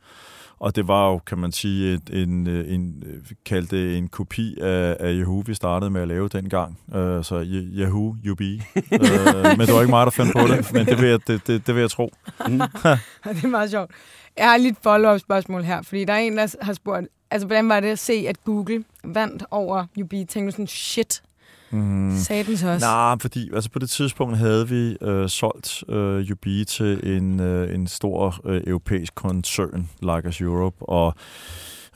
[0.61, 4.57] Og det var jo, kan man sige, et, en, øh, en, øh, kaldte en kopi
[4.59, 6.79] af, af Yahoo, vi startede med at lave dengang.
[6.95, 7.45] Øh, så
[7.77, 8.41] Yahoo, UB.
[8.41, 8.59] øh,
[9.57, 11.67] men det var ikke mig, der fandt på det, men det vil jeg, det, det,
[11.67, 12.11] det vil jeg tro.
[12.47, 13.91] det er meget sjovt.
[14.37, 17.47] Jeg har lige et follow-up spørgsmål her, fordi der er en, der har spurgt, altså
[17.47, 20.25] hvordan var det at se, at Google vandt over Jubi?
[20.25, 21.23] Tænkte du sådan, shit,
[21.71, 22.17] Mm.
[22.17, 22.79] så også?
[22.79, 27.75] Nej, fordi altså på det tidspunkt havde vi øh, solgt øh, UB til en, øh,
[27.75, 31.15] en stor øh, europæisk koncern, Lagers Europe, og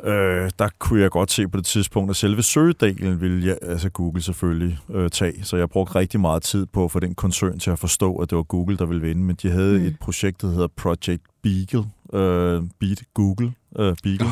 [0.04, 3.90] øh, der kunne jeg godt se på det tidspunkt, at selve søgedelen ville jeg, altså
[3.90, 5.44] Google selvfølgelig øh, tage.
[5.44, 8.30] Så jeg brugte rigtig meget tid på at få den koncern til at forstå, at
[8.30, 9.22] det var Google, der ville vinde.
[9.22, 9.86] Men de havde mm.
[9.86, 14.28] et projekt, der hedder Project Beagle, øh, Beat Google, øh, Beagle.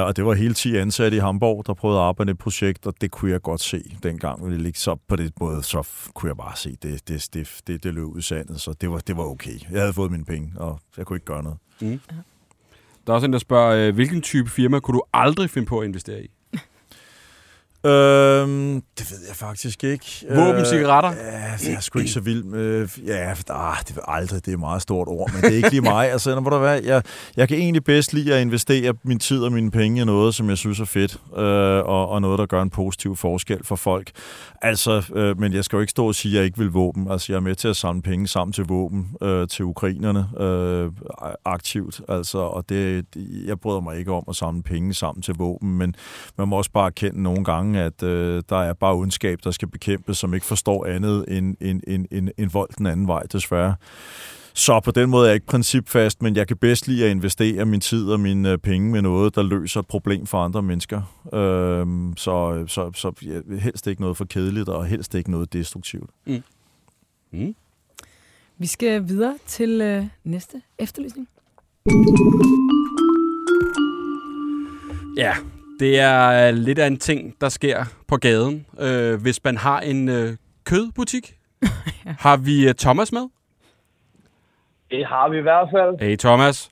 [0.00, 2.38] øh, og det var hele 10 ansatte i Hamburg, der prøvede at arbejde i et
[2.38, 4.50] projekt, og det kunne jeg godt se dengang.
[4.50, 7.84] Det ligge så på det måde, så kunne jeg bare se, det, det, det, det,
[7.84, 9.60] det løb ud sandet, så det var, det var okay.
[9.70, 11.58] Jeg havde fået mine penge, og jeg kunne ikke gøre noget.
[11.80, 12.00] Mm.
[13.06, 15.78] Der er også en, der spørger, øh, hvilken type firma kunne du aldrig finde på
[15.78, 16.30] at investere i?
[17.84, 20.26] Øhm, det ved jeg faktisk ikke.
[20.30, 21.10] Våben, cigaretter?
[21.10, 22.88] Øh, ja, jeg er sgu ikke så vild med...
[23.06, 25.70] Ja, ah, det er aldrig, det er et meget stort ord, men det er ikke
[25.70, 26.10] lige mig.
[26.10, 27.02] Altså, når der være, jeg,
[27.36, 30.48] jeg kan egentlig bedst lide at investere min tid og mine penge i noget, som
[30.48, 31.42] jeg synes er fedt, øh,
[31.84, 34.10] og, og noget, der gør en positiv forskel for folk.
[34.62, 37.10] Altså, øh, men jeg skal jo ikke stå og sige, at jeg ikke vil våben.
[37.10, 40.90] Altså, jeg er med til at samle penge sammen til våben øh, til ukrainerne øh,
[41.44, 42.00] aktivt.
[42.08, 43.04] Altså, og det,
[43.46, 45.94] jeg bryder mig ikke om at samle penge sammen til våben, men
[46.38, 49.68] man må også bare kende nogle gange, at øh, der er bare ondskab, der skal
[49.68, 53.74] bekæmpes, som ikke forstår andet end, end, end, end, end vold den anden vej, desværre.
[54.54, 57.64] Så på den måde er jeg ikke principfast, men jeg kan bedst lide at investere
[57.64, 61.02] min tid og mine øh, penge med noget, der løser et problem for andre mennesker.
[61.34, 66.10] Øhm, så så, så ja, helst ikke noget for kedeligt, og helst ikke noget destruktivt.
[66.26, 66.42] Mm.
[67.30, 67.54] Mm.
[68.58, 71.28] Vi skal videre til øh, næste efterlysning.
[75.16, 75.34] Ja,
[75.80, 80.08] det er lidt af en ting, der sker på gaden, øh, hvis man har en
[80.08, 81.36] øh, kødbutik.
[82.06, 82.14] ja.
[82.18, 83.28] Har vi uh, Thomas med?
[84.90, 86.08] Det har vi i hvert fald.
[86.08, 86.70] Hey Thomas.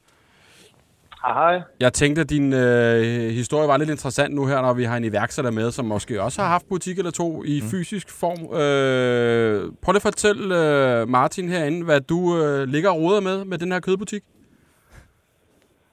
[1.23, 1.63] Hej hej.
[1.81, 5.05] Jeg tænkte, at din øh, historie var lidt interessant nu her, når vi har en
[5.05, 7.69] iværksætter med, som måske også har haft butik eller to i mm.
[7.69, 8.55] fysisk form.
[8.55, 10.57] Øh, prøv lige at fortælle
[11.01, 14.23] øh, Martin herinde, hvad du øh, ligger og roder med med den her kødbutik.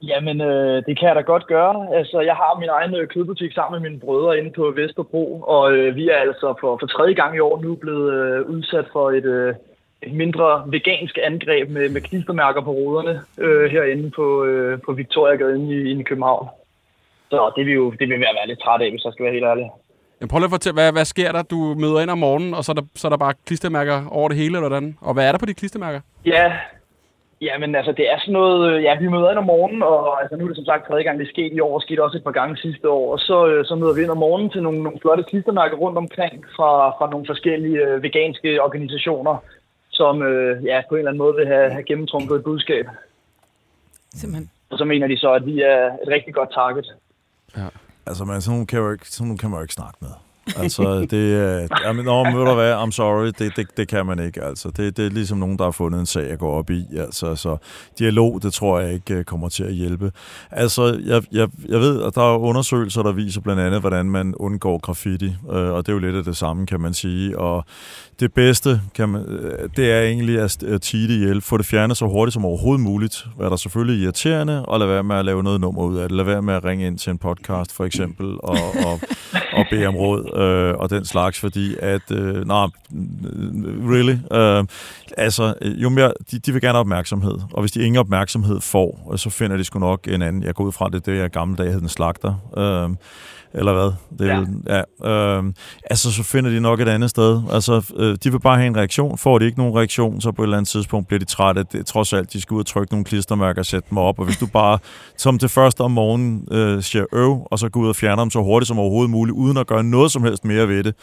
[0.02, 1.96] Jamen, øh, det kan jeg da godt gøre.
[1.98, 5.72] Altså, jeg har min egen øh, kødbutik sammen med mine brødre inde på Vesterbro, og
[5.72, 9.10] øh, vi er altså for, for tredje gang i år nu blevet øh, udsat for
[9.10, 9.54] et, øh,
[10.02, 15.54] et mindre vegansk angreb med, med klistermærker på ruderne øh, herinde på, øh, på Victoria
[15.54, 16.48] inde i, i København.
[17.30, 19.44] Så det vil jo det vil være lidt træt af, hvis jeg skal være helt
[19.44, 19.70] ærlig.
[20.20, 21.42] Jeg prøv lige at fortælle, hvad, hvad sker der?
[21.42, 24.28] Du møder ind om morgenen, og så er, der, så er der bare klistermærker over
[24.28, 24.96] det hele, eller hvordan?
[25.00, 26.00] Og hvad er der på de klistermærker?
[26.24, 26.52] Ja,
[27.40, 30.36] Jamen altså, det er sådan noget, øh, ja, vi møder ind om morgenen, og altså,
[30.36, 32.16] nu er det som sagt tredje gang, det er sket i år, og skete også
[32.16, 34.62] et par gange sidste år, og så, øh, så møder vi ind om morgenen til
[34.62, 39.36] nogle, nogle flotte klistermærker rundt omkring fra, fra nogle forskellige øh, veganske organisationer,
[39.90, 42.86] som øh, ja, på en eller anden måde vil have, have gennemtrumpet et budskab.
[44.14, 44.50] Simpelthen.
[44.70, 46.86] Og så mener de så, at vi er et rigtig godt target.
[47.56, 47.68] Ja.
[48.06, 50.27] Altså, man, sådan nogle kan, jo ikke, sådan nogle kan man jo ikke snakke med.
[50.56, 51.68] Altså, det er...
[51.84, 54.70] Jamen, nå, ved du hvad, I'm sorry, det, det, det kan man ikke, altså.
[54.76, 57.34] Det, det er ligesom nogen, der har fundet en sag at gå op i, altså.
[57.34, 57.56] Så
[57.98, 60.12] dialog, det tror jeg ikke øh, kommer til at hjælpe.
[60.50, 64.34] Altså, jeg, jeg, jeg ved, at der er undersøgelser, der viser blandt andet, hvordan man
[64.34, 67.38] undgår graffiti, øh, og det er jo lidt af det samme, kan man sige.
[67.38, 67.64] Og
[68.20, 71.40] det bedste, kan man, øh, det er egentlig at tige det ihjel.
[71.40, 73.26] Få det fjernet så hurtigt som overhovedet muligt.
[73.36, 76.16] Hvad der selvfølgelig irriterende, og lad være med at lave noget nummer ud af det.
[76.16, 79.00] Lad være med at ringe ind til en podcast, for eksempel, og, og,
[79.52, 84.64] og bede om råd øh, og den slags, fordi at, øh, nej, øh, really, øh,
[85.16, 88.60] altså, øh, jo mere, de, de vil gerne have opmærksomhed, og hvis de ingen opmærksomhed
[88.60, 90.42] får, øh, så finder de sgu nok en anden.
[90.42, 92.34] Jeg går ud fra det, det jeg gamle dage hed en slagter.
[92.56, 92.96] Øh,
[93.54, 93.92] eller hvad?
[94.18, 94.82] Det er, ja.
[95.02, 95.44] ja øh,
[95.90, 97.42] altså, så finder de nok et andet sted.
[97.52, 99.18] Altså, øh, de vil bare have en reaktion.
[99.18, 101.64] Får de ikke nogen reaktion, så på et eller andet tidspunkt bliver de trætte.
[101.72, 104.18] Det, trods alt, de skal ud og trykke nogle klistermærker og sætte dem op.
[104.18, 104.78] Og hvis du bare,
[105.16, 108.30] som det første om morgenen, øh, siger øv, og så går ud og fjerner dem
[108.30, 110.94] så hurtigt som overhovedet muligt, uden at gøre noget som helst mere ved det,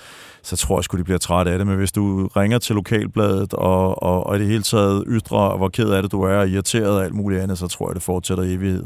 [0.44, 1.68] så tror jeg sgu, de bliver trætte af det.
[1.68, 5.70] Men hvis du ringer til lokalbladet og, og, og i det hele taget ytrer, hvor
[5.70, 8.04] ked af det du er, og irriteret og alt muligt andet, så tror jeg, det
[8.04, 8.84] fortsætter evighed.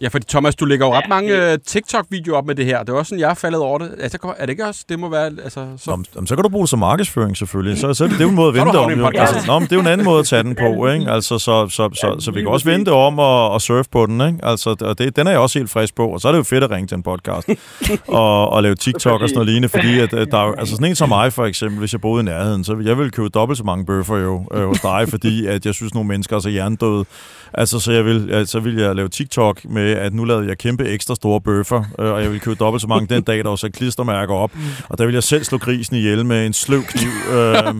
[0.00, 2.78] Ja, fordi Thomas, du lægger jo ret mange øh, TikTok-videoer op med det her.
[2.78, 3.90] Det er også sådan, jeg er faldet over det.
[4.00, 4.84] Altså, er det ikke også?
[4.88, 5.26] Det må være...
[5.26, 6.04] Altså, så...
[6.14, 7.78] Nå, så kan du bruge det som markedsføring, selvfølgelig.
[7.78, 8.90] Så, så det er jo en måde at vente om.
[8.90, 9.06] Jo.
[9.06, 11.10] Altså, nå, men det er jo en anden måde at tage den på, ikke?
[11.10, 14.06] Altså, så, så, så, så, så vi kan også vente om og, og surfe på
[14.06, 14.38] den, ikke?
[14.42, 16.08] Altså, og det, den er jeg også helt frisk på.
[16.08, 17.48] Og så er det jo fedt at ringe til en podcast
[18.08, 20.94] og, og lave TikTok og sådan noget lignende, fordi at, der er, altså sådan en
[20.96, 23.64] som mig, for eksempel, hvis jeg boede i nærheden, så jeg ville købe dobbelt så
[23.64, 27.04] mange bøffer jo øh, hos dig, fordi at jeg synes, nogle mennesker er så hjernedøde.
[27.54, 30.84] Altså, så, jeg vil, så vil jeg lave TikTok med, at nu lavede jeg kæmpe
[30.84, 33.56] ekstra store bøffer, øh, og jeg ville købe dobbelt så mange den dag, der var
[33.56, 34.50] så klistermærker op.
[34.88, 37.10] Og der vil jeg selv slå grisen ihjel med en sløv kniv.
[37.32, 37.74] Øh, øh,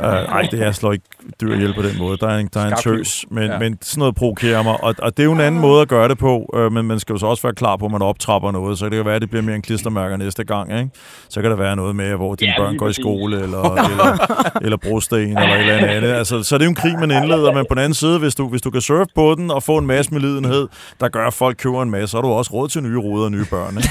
[0.00, 1.04] ej, det er slår ikke
[1.40, 2.16] dyr ihjel på den måde.
[2.16, 3.58] Der er en, der er en tøs, men, ja.
[3.58, 4.84] men sådan noget provokerer mig.
[4.84, 7.00] Og, og det er jo en anden måde at gøre det på, øh, men man
[7.00, 9.14] skal jo så også være klar på, at man optrapper noget, så det kan være,
[9.14, 10.78] at det bliver mere en klistermærker næste gang.
[10.78, 10.90] Ikke?
[11.28, 14.16] Så kan der være noget med, hvor dine ja, børn går i skole, eller, eller,
[14.64, 16.12] eller brosten, eller et eller andet.
[16.12, 18.34] Altså, så det er jo en krig, man indleder, men på den anden side, hvis
[18.34, 20.68] du, hvis du kan surfe på den og få en masse med lidenhed,
[21.00, 23.32] der gør, folk køber en masse, så har du også råd til nye ruder og
[23.32, 23.76] nye børn.
[23.76, 23.90] Ikke?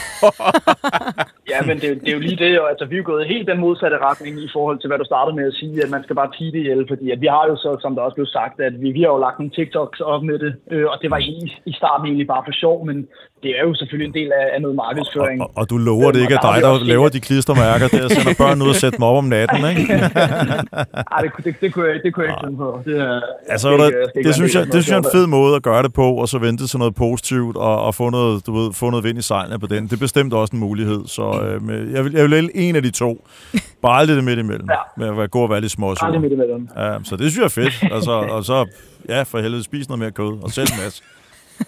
[1.54, 3.48] Ja, men det, det er jo lige det, og altså, vi er jo gået helt
[3.52, 6.16] den modsatte retning i forhold til, hvad du startede med at sige, at man skal
[6.22, 8.56] bare tige det ihjel, fordi at vi har jo så, som der også blev sagt,
[8.68, 11.18] at vi, vi har jo lagt nogle TikToks op med det, øh, og det var
[11.18, 11.36] i,
[11.72, 12.98] i starten egentlig bare for sjov, men
[13.44, 15.42] det er jo selvfølgelig en del af, af noget markedsføring.
[15.42, 18.36] Og, og, og du lover det ikke er dig, der laver de klistermærker der, sender
[18.44, 19.94] børn ud og sætter dem op om natten, ikke?
[21.14, 22.82] Ej, det, det, det, kunne jeg, det kunne jeg ikke finde på.
[22.86, 25.28] Det, er, altså, det, det, det, det, synes jeg, det synes jeg er en fed
[25.28, 28.46] måde at gøre det på, og så vente til noget positivt, og, og få, noget,
[28.48, 29.84] du ved, få noget vind i sejlene på den.
[29.84, 32.82] Det er bestemt også en mulighed, så øh, med, jeg, vil, jeg vil en af
[32.82, 33.28] de to.
[33.82, 34.70] Bare aldrig det midt imellem.
[34.70, 34.76] Ja.
[34.98, 36.06] Med at være, gå og være lidt småsur.
[36.06, 36.70] Aldrig midt imellem.
[36.78, 37.94] Ja, så det synes jeg er fedt.
[37.94, 38.66] Altså, og så,
[39.10, 41.04] ja, for helvede, spis noget mere kød, og selv en masse.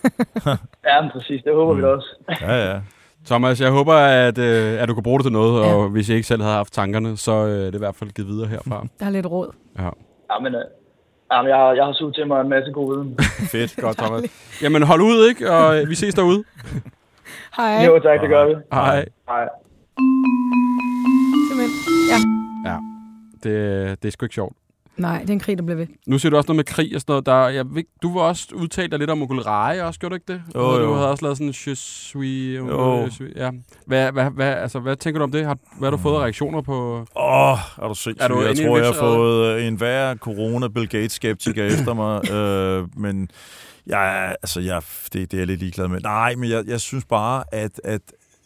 [0.90, 1.44] ja, men præcis.
[1.44, 1.80] Det håber mm.
[1.80, 2.08] vi også.
[2.42, 2.80] ja, ja.
[3.26, 5.74] Thomas, jeg håber, at, øh, at du kan bruge det til noget, ja.
[5.74, 7.96] og hvis jeg ikke selv havde haft tankerne, så øh, det er det i hvert
[7.96, 8.86] fald givet videre herfra.
[9.00, 9.52] Der er lidt råd.
[9.80, 9.90] Ja.
[10.32, 10.62] Ja, men, øh,
[11.32, 13.18] ja, men jeg, har, jeg har suget til mig en masse god viden.
[13.52, 14.24] Fedt, godt Thomas.
[14.62, 15.52] Jamen hold ud, ikke?
[15.52, 16.44] Og vi ses derude.
[17.58, 17.86] Hej.
[17.86, 18.56] Jo, tak, det gør vi.
[18.74, 19.06] Hej.
[19.30, 19.48] Hej.
[21.50, 21.72] Simpelthen.
[22.10, 22.20] Ja.
[22.72, 22.78] Ja,
[23.44, 24.56] det, det er sgu ikke sjovt.
[24.98, 25.88] Nej, det er en krig, der bliver ved.
[26.08, 27.26] Nu siger du også noget med krig og sådan noget.
[27.26, 30.16] Der, jeg, ved- du var også udtalt dig lidt om Onkel Reje også, gjorde du
[30.16, 30.42] ikke det?
[30.56, 30.94] Jo, Og Du jo.
[30.94, 32.12] havde også lavet sådan en je suis,
[32.58, 33.10] Jo.
[33.10, 33.50] suis, ja.
[33.86, 35.46] Hvad, hvad, hvad, altså, hvad tænker du om det?
[35.46, 37.06] Har, hvad har du fået af reaktioner på?
[37.16, 38.24] Åh, oh, er du sindssyg.
[38.24, 42.32] Er du jeg tror, jeg har fået øh, en værre corona-Bill Gates-skeptiker efter mig.
[42.32, 43.30] Øh, men
[43.88, 44.82] jeg, altså, jeg,
[45.14, 46.00] det, det er jeg lidt ligeglad med.
[46.02, 48.02] Nej, men jeg, jeg synes bare, at, at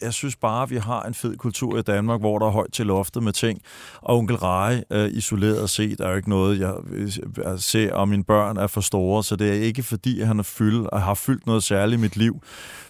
[0.06, 2.74] jeg synes bare, at vi har en fed kultur i Danmark, hvor der er højt
[2.74, 3.62] til loftet med ting.
[4.02, 8.10] Og onkel Rej, øh, isoleret set, er jo ikke noget, jeg, øh, jeg ser, og
[8.10, 11.02] mine børn er for store, så det er ikke fordi, at han er fyldt, og
[11.02, 12.41] har fyldt noget særligt i mit liv.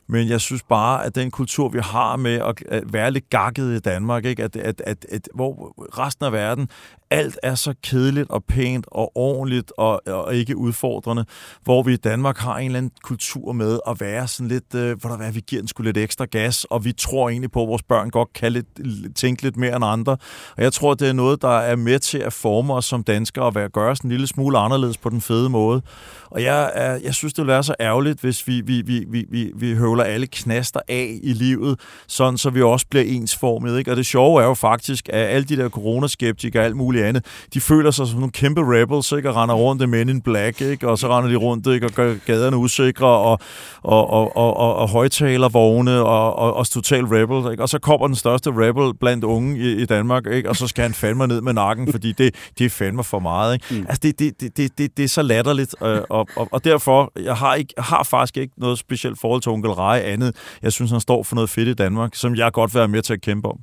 [0.08, 3.80] Men jeg synes bare, at den kultur, vi har med at være lidt gakket i
[3.80, 4.44] Danmark, ikke?
[4.44, 6.70] At, at, at, at, hvor resten af verden,
[7.10, 11.26] alt er så kedeligt og pænt og ordentligt og, og ikke udfordrende,
[11.64, 15.02] hvor vi i Danmark har en eller anden kultur med at være sådan lidt, øh,
[15.02, 17.62] hvor der er, vi giver den sgu lidt ekstra gas, og vi tror egentlig på,
[17.62, 18.68] at vores børn godt kan lidt,
[19.16, 20.18] tænke lidt mere end andre.
[20.58, 23.46] Og jeg tror, det er noget, der er med til at forme os som danskere
[23.46, 25.82] og være, gøre os en lille smule anderledes på den fede måde.
[26.30, 29.26] Og jeg, er, jeg synes, det ville være så ærgerligt, hvis vi, vi, vi, vi,
[29.30, 33.78] vi, vi høvler alle knaster af i livet, sådan så vi også bliver ensformet.
[33.78, 33.92] Ikke?
[33.92, 37.26] Og det sjove er jo faktisk, at alle de der coronaskeptikere og alt muligt andet,
[37.54, 39.30] de føler sig som nogle kæmpe rebels, ikke?
[39.30, 40.90] og render rundt i Men in Black, ikke?
[40.90, 41.86] og så render de rundt ikke?
[41.86, 43.40] og gør gaderne usikre, og,
[43.84, 47.52] og, og, og, og, og højtalervogne, og, og, og total rebel.
[47.52, 47.64] Ikke?
[47.64, 50.50] Og så kommer den største rebel blandt unge i, i Danmark, ikke?
[50.50, 53.54] og så skal han fandme ned med nakken, fordi det, det er fandme for meget.
[53.54, 53.66] Ikke?
[53.72, 53.86] Mm.
[53.90, 57.12] Altså, det, det, det, det, det, det er så latterligt, øh, og, og, og derfor,
[57.24, 60.36] jeg har, ikke, har faktisk ikke noget specielt forhold til onkel Rej andet.
[60.62, 63.02] Jeg synes, han står for noget fedt i Danmark, som jeg godt vil være med
[63.02, 63.60] til at kæmpe om.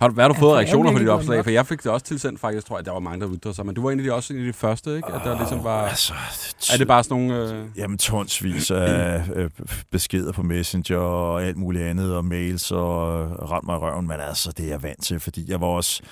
[0.00, 1.38] Har du, hvad har du fået reaktioner på dit opslag?
[1.38, 1.44] op.
[1.44, 3.66] For jeg fik det også tilsendt faktisk, tror jeg, der var mange, der ytrede sig.
[3.66, 5.08] Men du var en af de, også en af de første, ikke?
[5.08, 5.82] At der ligesom var...
[5.88, 6.12] Altså,
[6.72, 7.52] Er det bare sådan nogle...
[7.52, 7.64] Øh...
[7.76, 9.50] Jamen, tonsvis af øh,
[9.90, 14.06] beskeder på Messenger og alt muligt andet, og mails og øh, rent mig i røven,
[14.08, 16.02] men altså, det er jeg vant til, fordi jeg var også...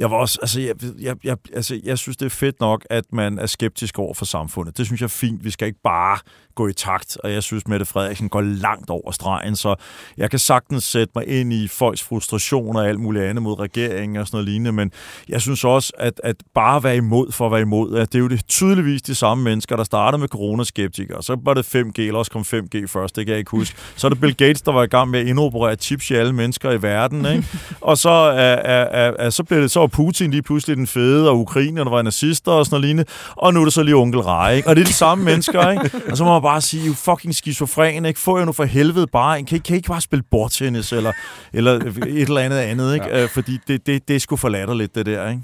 [0.00, 3.04] Jeg var også, altså jeg, jeg, jeg, altså, jeg synes, det er fedt nok, at
[3.12, 4.78] man er skeptisk over for samfundet.
[4.78, 5.44] Det synes jeg er fint.
[5.44, 6.18] Vi skal ikke bare
[6.54, 9.74] gå i takt, og jeg synes, Mette Frederiksen går langt over stregen, så
[10.16, 14.16] jeg kan sagtens sætte mig ind i folks frustrationer og alt muligt andet mod regeringen
[14.16, 14.92] og sådan noget lignende, men
[15.28, 18.22] jeg synes også, at, at bare være imod for at være imod, at det er
[18.22, 22.18] jo det tydeligvis de samme mennesker, der startede med coronaskeptikere, så var det 5G, eller
[22.18, 23.76] også kom 5G først, det kan jeg ikke huske.
[23.96, 26.32] Så er det Bill Gates, der var i gang med at indoperere chips i alle
[26.32, 27.46] mennesker i verden, ikke?
[27.80, 31.40] og så, er, er, er, så blev det så Putin lige pludselig den fede, og
[31.40, 34.54] Ukrainerne var nazister og sådan noget lignende, og nu er det så lige onkel Rej,
[34.54, 34.68] ikke?
[34.68, 35.90] og det er de samme mennesker, ikke?
[36.10, 38.20] og så må man bare sige, jo fucking skizofren, ikke?
[38.20, 39.46] Få jer nu for helvede bare, en.
[39.46, 41.12] kan, I, kan I ikke bare spille bordtennis, eller,
[41.52, 43.06] eller et eller andet andet, ikke?
[43.06, 43.24] Ja.
[43.24, 45.42] fordi det, det, det er sgu for latterligt, det der, ikke?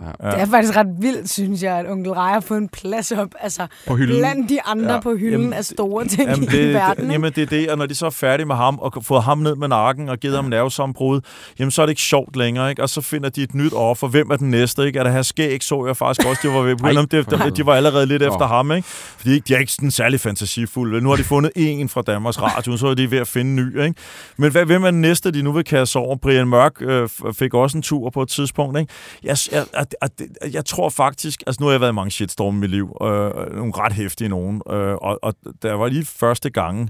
[0.00, 0.30] Ja.
[0.30, 3.28] Det er faktisk ret vildt, synes jeg, at onkel Rej har fået en plads op,
[3.40, 4.18] altså På hylden.
[4.18, 4.94] blandt de andre Ja.
[4.94, 5.00] ja.
[5.00, 7.04] på hylden Jamen, af store ting Jamen i det, verden.
[7.06, 9.22] det, jamen det er det, og når de så er færdige med ham, og fået
[9.22, 11.20] ham ned med nakken, og givet ham nervesambrud,
[11.58, 12.82] jamen så er det ikke sjovt længere, ikke?
[12.82, 14.08] Og så finder de et nyt offer.
[14.08, 14.98] Hvem er den næste, ikke?
[14.98, 16.86] Er det her skæg, så jeg faktisk også, de var ved på.
[16.86, 17.04] Ej, Ej,
[17.44, 18.88] de, de, var allerede lidt efter ham, ikke?
[18.88, 21.00] Fordi de er ikke sådan særlig fantasifulde.
[21.00, 23.56] Nu har de fundet en fra Danmarks Radio, så er de ved at finde en
[23.56, 23.94] ny, ikke?
[24.36, 26.16] Men hvad, hvem er den næste, de nu vil kaste over?
[26.16, 28.92] Brian Mørk øh, fik også en tur på et tidspunkt, ikke?
[29.24, 29.64] Jeg, jeg,
[30.02, 32.70] jeg, jeg, jeg tror faktisk, altså nu har jeg været i mange shitstorme i mit
[32.70, 36.88] liv, øh, nogle ret hæftige nogen, øh, og, og der var lige første gange,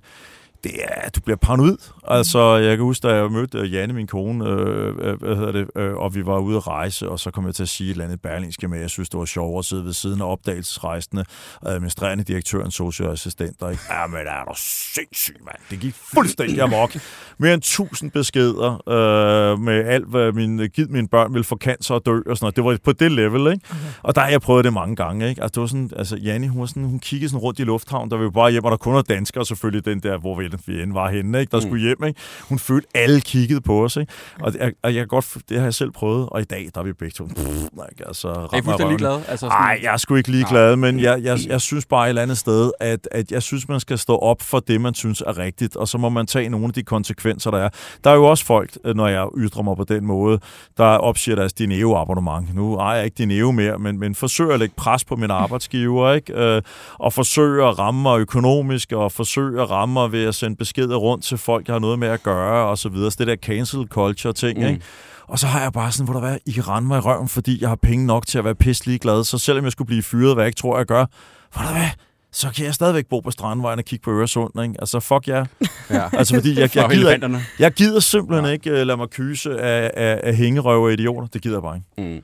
[0.65, 1.77] det er, du bliver paranoid.
[2.09, 5.53] Altså, jeg kan huske, da jeg mødte øh, Janne, min kone, øh, øh, hvad hedder
[5.53, 7.89] det, øh, og vi var ude at rejse, og så kom jeg til at sige
[7.89, 10.27] et eller andet berlingske med, jeg synes, det var sjovere at sidde ved siden af
[10.33, 11.25] opdagelsesrejsende,
[11.67, 13.71] administrerende direktøren, socioassistenter.
[13.71, 13.83] Ikke?
[13.91, 15.57] Ja, men er du sindssyg, mand.
[15.71, 16.97] Det gik fuldstændig amok.
[17.39, 21.95] Mere end tusind beskeder øh, med alt, hvad min, givet mine børn ville få cancer
[21.95, 22.57] og dø og sådan noget.
[22.57, 23.67] Det var på det level, ikke?
[23.71, 23.81] Okay.
[24.03, 25.43] Og der har jeg prøvet det mange gange, ikke?
[25.43, 28.11] Altså, det var sådan, altså, Janne, hun, var sådan, hun kiggede sådan rundt i lufthavnen,
[28.11, 30.49] der var jo bare hjem, og der kun var danskere selvfølgelig, den der, hvor vi
[30.67, 31.51] vi end var henne, ikke?
[31.51, 32.05] der skulle hjem.
[32.05, 32.21] Ikke?
[32.49, 33.97] Hun følte, alle kiggede på os.
[33.97, 34.13] Ikke?
[34.41, 36.81] Og, jeg, og jeg kan godt, det har jeg selv prøvet, og i dag, der
[36.81, 37.25] er vi begge to.
[37.25, 37.39] Pff,
[37.73, 39.15] nej, altså, Er I fuldstændig ligeglade?
[39.29, 42.09] Altså, sådan- Nej, jeg er sgu ikke ligeglad, men jeg, jeg, jeg synes bare et
[42.09, 45.21] eller andet sted, at, at jeg synes, man skal stå op for det, man synes
[45.27, 47.69] er rigtigt, og så må man tage nogle af de konsekvenser, der er.
[48.05, 50.39] Der er jo også folk, øh, når jeg ytrer mig på den måde,
[50.77, 52.55] der opsiger deres Dineo-abonnement.
[52.55, 56.13] Nu ejer jeg ikke Dineo mere, men, men forsøger at lægge pres på min arbejdsgiver,
[56.13, 56.33] ikke?
[56.35, 56.63] Øh,
[56.95, 60.97] og forsøger at ramme mig økonomisk, og forsøger at ramme mig ved at sende beskeder
[60.97, 63.11] rundt til folk, jeg har noget med at gøre, og så videre.
[63.11, 64.67] Så det der cancel culture ting, mm.
[64.67, 64.81] ikke?
[65.27, 67.29] Og så har jeg bare sådan, hvor der hvad, I kan rende mig i røven,
[67.29, 69.25] fordi jeg har penge nok til at være pisselig glad.
[69.25, 71.07] Så selvom jeg skulle blive fyret, hvad jeg ikke tror, jeg gør,
[71.53, 71.89] hvor der hvad,
[72.33, 74.63] så kan jeg stadigvæk bo på Strandvejen og kigge på Øresund.
[74.63, 74.75] Ikke?
[74.79, 75.45] Altså, fuck jer.
[75.91, 76.09] Ja.
[76.19, 80.21] Altså, fordi jeg, jeg, gider, jeg gider simpelthen ikke uh, lade mig kyse af, af,
[80.23, 81.27] af hængerøve og idioter.
[81.27, 82.23] Det gider jeg bare ikke.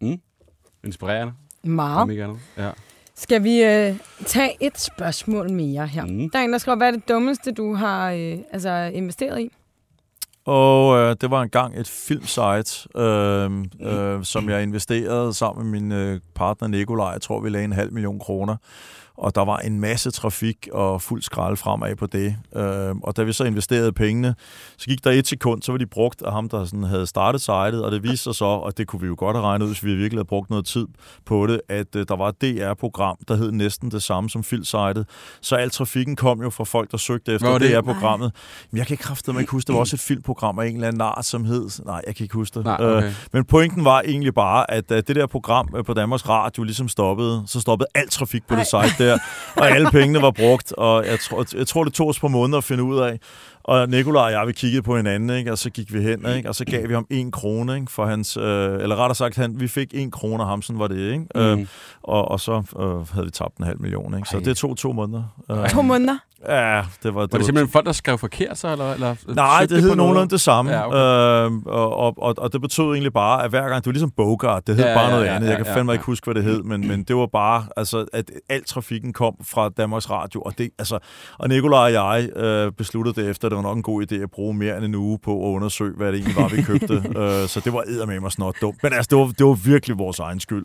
[0.00, 0.08] Mm.
[0.08, 0.20] Mm.
[0.84, 1.32] Inspirerende.
[1.64, 2.02] Meget.
[2.02, 2.38] Om ikke andet.
[2.58, 2.70] Ja.
[3.20, 6.04] Skal vi øh, tage et spørgsmål mere her?
[6.04, 6.30] Mm.
[6.30, 9.50] Der er en, der skriver, hvad er det dummeste, du har øh, altså, investeret i?
[10.44, 15.92] Og øh, det var engang et filmsite, øh, øh, som jeg investerede sammen med min
[15.92, 17.08] øh, partner Nikolaj.
[17.08, 18.56] Jeg tror, vi lagde en halv million kroner.
[19.20, 22.36] Og der var en masse trafik og fuld skrald fremad på det.
[22.56, 24.34] Øh, og da vi så investerede pengene,
[24.76, 27.40] så gik der et sekund, så var de brugt af ham, der sådan havde startet
[27.40, 29.70] sitet, og det viste sig så, og det kunne vi jo godt have regnet ud,
[29.70, 30.86] hvis vi virkelig havde brugt noget tid
[31.26, 35.06] på det, at øh, der var et DR-program, der hed næsten det samme som filmsitet.
[35.40, 37.58] Så al trafikken kom jo fra folk, der søgte efter?
[37.58, 38.32] DR-programmet.
[38.70, 40.88] Men jeg kan ikke kraftedeme ikke huske, det var også et filmprogram af en eller
[40.88, 41.84] anden nar, som hed...
[41.84, 42.64] Nej, jeg kan ikke huske det.
[42.64, 43.06] Nej, okay.
[43.06, 46.62] Øh, men pointen var egentlig bare, at da det der program øh, på Danmarks Radio
[46.62, 49.09] ligesom stoppede, så stoppede al trafik på det site der,
[49.56, 52.58] og alle pengene var brugt, og jeg, tror, jeg tror, det tog os på måneder
[52.58, 53.18] at finde ud af.
[53.64, 55.52] Og Nikolaj og jeg, vi kiggede på hinanden, ikke?
[55.52, 56.48] og så gik vi hen, ikke?
[56.48, 57.92] og så gav vi ham en krone ikke?
[57.92, 58.36] for hans...
[58.36, 58.42] Øh,
[58.82, 61.12] eller rettere sagt, han, vi fik en krone af ham, sådan var det.
[61.12, 61.24] Ikke?
[61.34, 61.40] Mm.
[61.40, 61.66] Øh,
[62.02, 64.14] og, og så øh, havde vi tabt en halv million.
[64.16, 64.28] Ikke?
[64.28, 64.42] Så Ej.
[64.42, 65.22] det tog to måneder.
[65.50, 66.16] Øh, To måneder?
[66.48, 67.20] ja, det var...
[67.20, 68.68] Det Var det simpelthen folk, der skrev forkert så?
[68.72, 70.70] Eller, eller Nej, det hed nogenlunde det samme.
[70.72, 71.50] Ja, okay.
[71.50, 74.10] øh, og, og, og, og det betød egentlig bare, at hver gang, det var ligesom
[74.10, 75.46] Bogart, det hed Ja, bare ja, noget ja, andet.
[75.46, 75.94] ja, Jeg kan ja, fandme ja.
[75.94, 79.36] ikke huske, hvad det hed, men, men det var bare, altså, at al trafikken kom
[79.42, 80.98] fra Danmarks Radio, og, det, altså,
[81.38, 84.14] og Nikolaj og jeg øh, besluttede det efter, at det var nok en god idé
[84.14, 86.94] at bruge mere end en uge på at undersøge, hvad det egentlig var, vi købte.
[87.20, 88.82] øh, så det var eddermame og snot dumt.
[88.82, 90.64] Men altså, det var, det var virkelig vores egen skyld.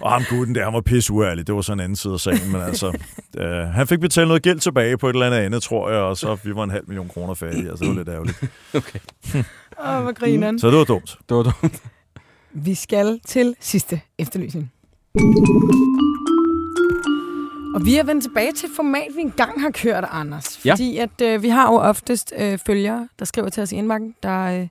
[0.00, 1.46] Og ham guden der, han var pisse uærlig.
[1.46, 2.86] Det var sådan en anden side af sagen, men altså,
[3.42, 6.16] øh, han fik betalt noget gæld tilbage på et eller andet andet, tror jeg, og
[6.16, 7.70] så vi var en halv million kroner fattige.
[7.70, 8.44] Altså, det var lidt ærgerligt.
[8.74, 8.98] Okay.
[9.86, 10.58] Åh, hvor grineren.
[10.58, 11.16] Så det var dumt.
[11.28, 11.82] Det var dumt.
[12.52, 14.72] Vi skal til sidste efterlysning.
[17.74, 20.60] Og vi er vendt tilbage til et format, vi engang har kørt, Anders.
[20.64, 20.72] Ja.
[20.72, 24.14] Fordi at, øh, vi har jo oftest øh, følgere, der skriver til os i indbakken,
[24.22, 24.68] der øh,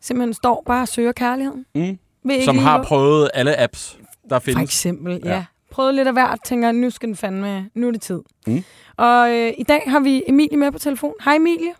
[0.00, 1.66] simpelthen står bare og søger kærligheden.
[1.74, 1.98] Mm.
[2.44, 3.98] Som har hvor- prøvet alle apps,
[4.30, 4.62] der For findes.
[4.62, 5.28] eksempel, ja.
[5.30, 5.34] Ja.
[5.36, 5.44] ja.
[5.70, 8.20] Prøvet lidt af hvert, tænker, nu skal den fandme, nu er det tid.
[8.46, 8.64] Mm.
[8.96, 11.14] Og øh, i dag har vi Emilie med på telefon.
[11.24, 11.72] Hej Emilie.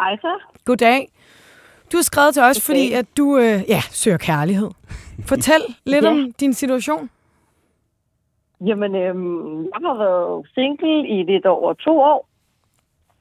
[0.00, 0.54] Ej så.
[0.64, 1.12] Goddag.
[1.92, 2.62] Du har skrevet til os, Goddag.
[2.62, 4.70] fordi at du øh, ja, søger kærlighed.
[5.26, 6.10] Fortæl lidt Ja.
[6.10, 7.10] om din situation.
[8.66, 12.28] Jamen, øhm, jeg har været single i lidt over to år,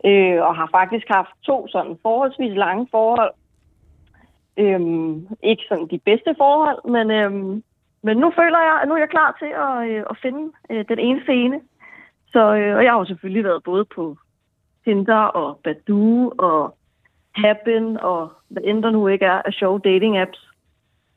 [0.05, 3.33] øh, og har faktisk haft to sådan forholdsvis lange forhold.
[4.57, 7.63] Øhm, ikke sådan de bedste forhold, men, øhm,
[8.03, 10.85] men nu føler jeg, at nu er jeg klar til at, øh, at finde øh,
[10.89, 11.61] den ene scene.
[12.31, 14.17] Så, øh, og jeg har jo selvfølgelig været både på
[14.83, 16.75] Tinder og Badoo og
[17.35, 20.49] Happen og hvad end der nu ikke er af sjove dating apps.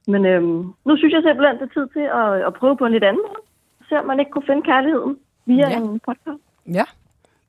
[0.06, 2.92] Men øhm, nu synes jeg simpelthen, det er tid til at, at prøve på en
[2.92, 3.43] lidt anden måde.
[3.94, 5.70] Se om man ikke kunne finde kærligheden via Ja.
[5.70, 5.76] ja.
[5.76, 6.42] en podcast.
[6.66, 6.84] Ja.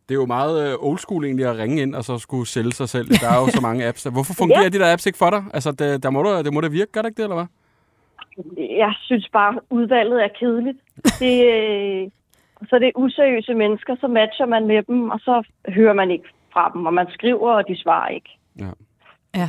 [0.09, 2.71] Det er jo meget øh, old school egentlig at ringe ind og så skulle sælge
[2.71, 3.07] sig selv.
[3.07, 4.03] Der er jo så mange apps.
[4.03, 4.11] Der.
[4.11, 4.69] Hvorfor fungerer Ja.
[4.69, 5.43] de der apps ikke for dig?
[5.53, 7.45] Altså, det, der må da, det må da virke, gør det ikke det, eller hvad?
[8.85, 10.77] Jeg synes bare, udvalget er kedeligt.
[11.19, 12.11] Det, øh,
[12.69, 16.25] så det er useriøse mennesker, så matcher man med dem, og så hører man ikke
[16.53, 18.29] fra dem, og man skriver, og de svarer ikke.
[18.59, 18.65] ja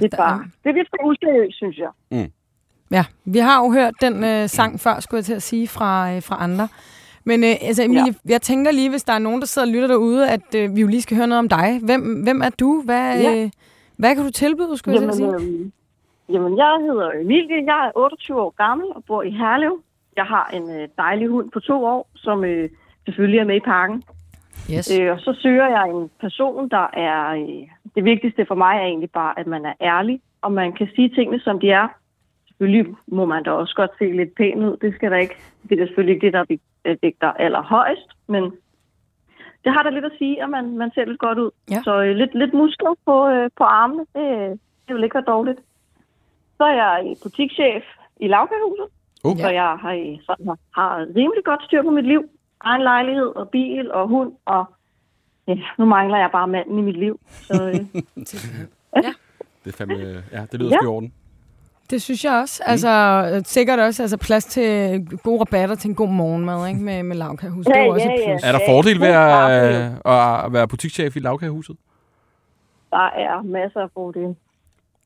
[0.02, 1.90] Det er, bare, det er lidt for useriøst, synes jeg.
[2.90, 6.12] Ja, vi har jo hørt den øh, sang før, skulle jeg til at sige, fra,
[6.14, 6.68] øh, fra andre.
[7.24, 8.32] Men øh, altså, Emilie, ja.
[8.32, 10.80] jeg tænker lige, hvis der er nogen, der sidder og lytter derude, at øh, vi
[10.80, 11.80] jo lige skal høre noget om dig.
[11.82, 12.82] Hvem, hvem er du?
[12.84, 13.42] Hvad, Ja.
[13.42, 13.50] øh,
[13.96, 15.48] hvad kan du tilbyde, skulle jeg til at Jamen, sige?
[15.50, 15.72] øhm,
[16.32, 17.64] jamen, jeg hedder Emilie.
[17.66, 19.80] Jeg er 28 år gammel og bor i Herlev.
[20.16, 22.68] Jeg har en øh, dejlig hund på to år, som øh,
[23.04, 24.02] selvfølgelig er med i pakken.
[24.74, 24.98] Yes.
[25.00, 27.30] Øh, og så søger jeg en person, der er...
[27.32, 30.88] Øh, det vigtigste for mig er egentlig bare, at man er ærlig, og man kan
[30.96, 31.88] sige tingene, som de er.
[32.58, 34.76] Selvfølgelig må man da også godt se lidt pæn ud.
[34.76, 35.36] Det skal der ikke.
[35.68, 38.42] Det er selvfølgelig ikke det, der vig- øh, vægter allerhøjst, men
[39.64, 41.50] det har da lidt at sige, at man, man ser lidt godt ud.
[41.70, 41.80] Ja.
[41.84, 45.58] Så øh, lidt, lidt muskler på, øh, på armene, det, det vil ikke være dårligt.
[46.56, 47.84] Så er jeg butikschef
[48.20, 48.86] i lavkagehuset,
[49.24, 49.38] Uh.
[49.38, 52.22] så jeg har, sådan, har, har rimelig godt styr på mit liv.
[52.60, 54.64] Egen lejlighed og bil og hund og
[55.48, 57.20] ja, nu mangler jeg bare manden i mit liv.
[57.26, 57.74] Så øh,
[59.64, 59.94] Det er fandme,
[60.32, 60.76] ja, det lyder Ja.
[60.82, 60.84] ja.
[60.84, 61.12] i orden.
[61.90, 62.62] Det synes jeg også.
[62.66, 62.88] Altså,
[63.34, 66.80] øh, sikkert også altså, plads til gode rabatter til en god morgenmad, ikke?
[66.80, 67.66] Med, med lavkagehus.
[67.66, 68.26] det er Ja, også ja, ja.
[68.32, 68.42] plus.
[68.44, 69.54] Er der Ja, fordel ved kaffe,
[70.40, 71.76] at, at være butikschef i lavkagehuset?
[72.90, 74.36] der er masser af fordele.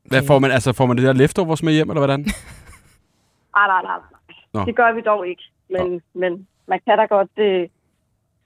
[0.05, 2.21] Hvad får man, altså, får man det der leftovers med hjem, eller hvordan?
[3.57, 3.99] Nej, nej, nej.
[4.55, 4.59] Nå.
[4.59, 4.65] nej.
[4.65, 5.43] Det gør vi dog ikke.
[5.71, 7.69] Men, men man kan da godt øh,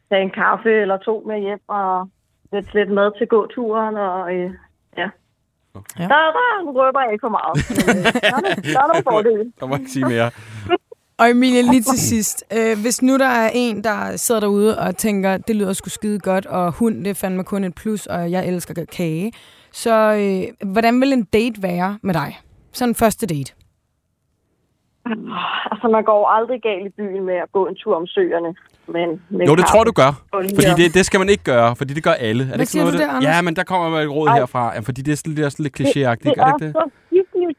[0.09, 2.09] tage en kaffe eller to med hjem og
[2.53, 3.97] lidt, lidt mad til gåturen.
[3.97, 4.51] Og, øh,
[5.75, 5.81] ja.
[6.03, 6.09] Ja.
[6.13, 7.55] Der, der røber jeg ikke for meget.
[7.87, 8.41] Men, øh, der, er,
[8.75, 9.53] der er nogle fordele.
[9.61, 10.31] Der må ikke sige mere.
[11.19, 12.45] Og Emilie, lige til sidst.
[12.53, 16.19] Øh, hvis nu der er en, der sidder derude og tænker, det lyder sgu skide
[16.19, 19.33] godt, og hund, det er fandme kun et plus, og jeg elsker kage.
[19.73, 22.39] Så øh, hvordan vil en date være med dig?
[22.73, 23.53] Sådan en første date.
[25.71, 28.55] Altså, man går aldrig galt i byen med at gå en tur om søerne.
[28.89, 30.23] Men, med Jo, det tror jeg, du gør.
[30.33, 32.43] Fordi det, det skal man ikke gøre, fordi det gør alle.
[32.43, 33.09] Er det Hvad ikke siger noget, du det?
[33.09, 33.37] der, Anders?
[33.37, 34.37] Ja, men der kommer et råd Ej.
[34.39, 34.75] herfra.
[34.75, 36.67] Ja, fordi det er sådan, det er sådan lidt klichéagtigt, det er er det ikke
[36.67, 36.73] det?
[36.75, 37.59] så hyggeligt.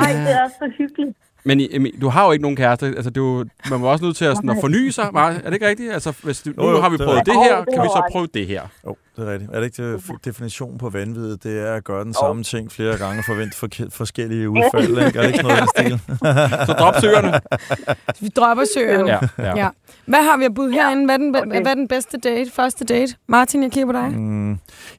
[0.00, 1.16] Ej, det er så hyggeligt.
[1.44, 2.86] Men Emil, du har jo ikke nogen kæreste.
[2.86, 5.08] Altså, du, man var også nødt til at, sådan, at forny sig.
[5.12, 5.92] Var, er det ikke rigtigt?
[5.92, 8.02] Altså, hvis du, nu har vi det er prøvet det her, det kan vi så
[8.12, 8.62] prøve det her?
[8.86, 9.50] Jo, det er rigtigt.
[9.52, 11.36] Er det ikke det, definitionen på vanvid?
[11.36, 14.88] Det er at gøre den samme ting flere gange og forvente for, forskellige udfald.
[15.06, 15.18] Ikke?
[15.18, 16.00] Er det ikke noget den stil?
[16.68, 17.40] Så drop søerne.
[18.20, 19.10] Vi dropper søerne.
[19.10, 19.56] Ja, ja.
[19.56, 19.68] Ja.
[20.06, 21.04] Hvad har vi at byde herinde?
[21.04, 21.62] Hvad er, den, Okay.
[21.62, 22.50] hvad er den bedste date?
[22.50, 23.14] Første date?
[23.26, 24.20] Martin, jeg kigger på dig.
[24.20, 24.50] Mm,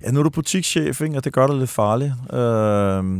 [0.04, 1.18] ja, nu er du butikschef, ikke?
[1.18, 2.14] og det gør dig lidt farligt.
[2.34, 2.40] Øh,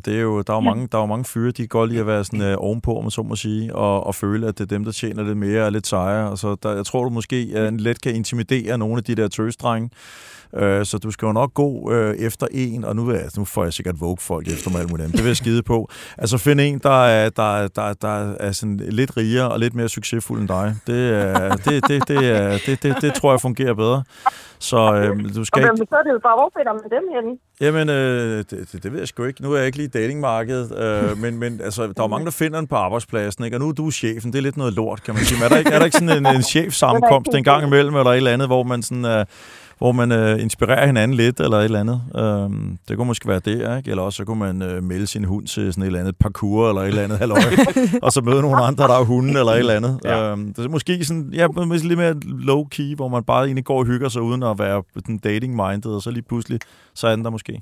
[0.06, 2.00] det er jo, der, er jo mange, der er jo mange fyre, de godt lide
[2.00, 4.64] at være sådan, øh, ovenpå, om man så må sige, og, og føle, at det
[4.64, 6.30] er dem, der tjener lidt mere og lidt sejere.
[6.30, 9.28] Og så der, jeg tror, du måske øh, let kan intimidere nogle af de der
[9.28, 9.90] tøsdrenge.
[10.56, 13.40] Øh, så du skal jo nok gå øh, efter en, og nu, vil jeg, altså,
[13.40, 15.18] nu får jeg sikkert vogue folk efter mig alt muligt andet.
[15.18, 15.90] Det vil jeg skide på.
[16.18, 19.90] Altså find en, der er, der, der, der er sådan lidt rigere og lidt mere
[19.90, 20.76] succesfuld end dig.
[20.88, 24.04] Det, øh, det, det, det, er, det, det, det tror jeg fungerer bedre.
[24.60, 25.72] Så øh, du Og skal ikke...
[25.76, 27.38] hvem så er det jo bare, hvor finder man dem henne?
[27.62, 29.42] Jamen, øh, det, det, det ved jeg sgu ikke.
[29.42, 32.60] Nu er jeg ikke lige datingmarkedet, øh, men, men altså, der er mange, der finder
[32.60, 33.58] den på arbejdspladsen, ikke?
[33.58, 34.32] og nu er du chefen.
[34.32, 35.38] Det er lidt noget lort, kan man sige.
[35.40, 38.12] Men er der ikke, er der ikke sådan en, en chefsammenkomst en gang imellem, eller
[38.12, 39.06] et eller andet, hvor man sådan...
[39.06, 39.26] Øh,
[39.80, 42.02] hvor man øh, inspirerer hinanden lidt, eller et eller andet.
[42.16, 43.90] Øhm, det kunne måske være det, ikke?
[43.90, 46.70] Eller også så kunne man øh, melde sin hund til sådan et eller andet parkour,
[46.70, 47.40] eller et eller andet halløj,
[48.04, 50.00] og så møde nogle andre, der er hunden, eller et eller andet.
[50.04, 50.32] Ja.
[50.32, 53.80] Øhm, det er måske sådan, ja, måske lidt mere low-key, hvor man bare egentlig går
[53.80, 56.60] og hygger sig, uden at være sådan dating-minded, og så lige pludselig,
[56.94, 57.62] så er den der måske.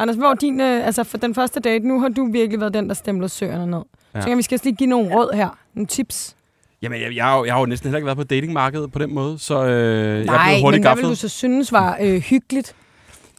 [0.00, 2.88] Anders, hvor din, øh, altså for den første date, nu har du virkelig været den,
[2.88, 3.78] der stemplede søerne ned.
[3.78, 4.18] Ja.
[4.18, 4.20] Ja.
[4.20, 5.58] Så kan vi skal lige give nogle råd her.
[5.74, 6.36] Nogle tips.
[6.82, 8.98] Jamen, jeg, jeg, har jo, jeg har jo næsten heller ikke været på datingmarkedet på
[8.98, 11.10] den måde, så øh, jeg Nej, blevet men hurtigt hvad vil gaffet.
[11.10, 12.74] du så synes var øh, hyggeligt?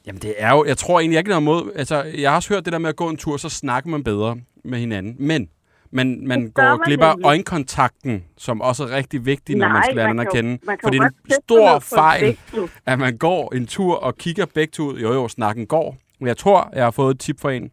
[0.06, 0.66] Jamen, det er jo...
[0.66, 1.72] Jeg tror egentlig ikke noget mod...
[1.76, 4.04] Altså, jeg har også hørt det der med at gå en tur, så snakker man
[4.04, 5.16] bedre med hinanden.
[5.20, 5.50] Men
[5.92, 9.96] man, man går man glip af øjenkontakten, som også er rigtig vigtig, når man skal
[9.96, 10.60] lære hinanden at kende.
[10.84, 12.38] For det er en stor fejl,
[12.86, 15.00] at man går en tur og kigger begge ud.
[15.00, 15.96] Jo, jo, snakken går.
[16.20, 17.72] Men jeg tror, jeg har fået et tip fra en.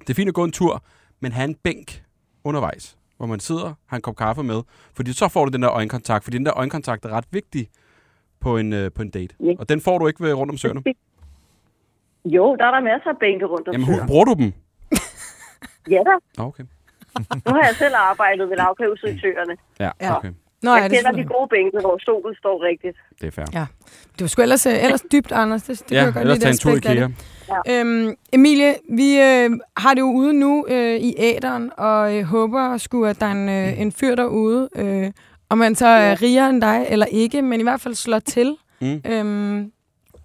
[0.00, 0.82] Det er fint at gå en tur,
[1.20, 2.02] men have en bænk
[2.44, 4.62] undervejs, hvor man sidder, har en kop kaffe med.
[4.96, 7.68] Fordi så får du den der øjenkontakt, fordi den der øjenkontakt er ret vigtig
[8.40, 9.34] på en, øh, på en date.
[9.40, 9.52] Ja.
[9.58, 10.82] Og den får du ikke ved rundt om søerne.
[12.24, 14.06] Jo, der er der masser af bænke rundt om Jamen, søerne.
[14.06, 14.52] bruger du dem?
[15.90, 16.42] Ja da.
[16.42, 16.64] Okay.
[17.46, 18.56] Nu har jeg selv arbejdet ved
[19.20, 19.56] søerne.
[19.80, 20.16] Ja, Ja.
[20.16, 20.32] okay.
[20.62, 22.96] Nå, Jeg ja, det, kender er de gode bænke, hvor solen står rigtigt.
[23.20, 23.44] Det er fair.
[23.52, 23.66] Ja.
[24.12, 25.62] det var sgu ellers, øh, ellers dybt, Anders.
[25.62, 26.94] Det, det kan ja, godt ellers tage en det tur i IKEA.
[26.94, 27.80] det.
[27.80, 32.76] Øhm, Emilie, vi øh, har det jo ude nu øh, i æderen, og øh, håber
[32.78, 35.10] sgu, at der er en, øh, en fyr derude, øh,
[35.48, 38.56] om man så er rigere end dig eller ikke, men i hvert fald slår til
[38.80, 39.02] Mm.
[39.06, 39.72] øhm,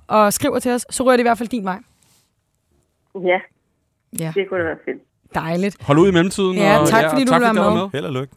[0.07, 1.79] og skriver til os, så rører det i hvert fald din vej.
[3.15, 3.39] Ja,
[4.19, 5.01] Ja, det kunne da være fedt.
[5.35, 5.77] Dejligt.
[5.81, 6.55] Hold ud i mellemtiden.
[6.57, 7.89] Ja, og, tak, og fordi du tak, vil være gad med.
[7.93, 8.35] Held og lykke.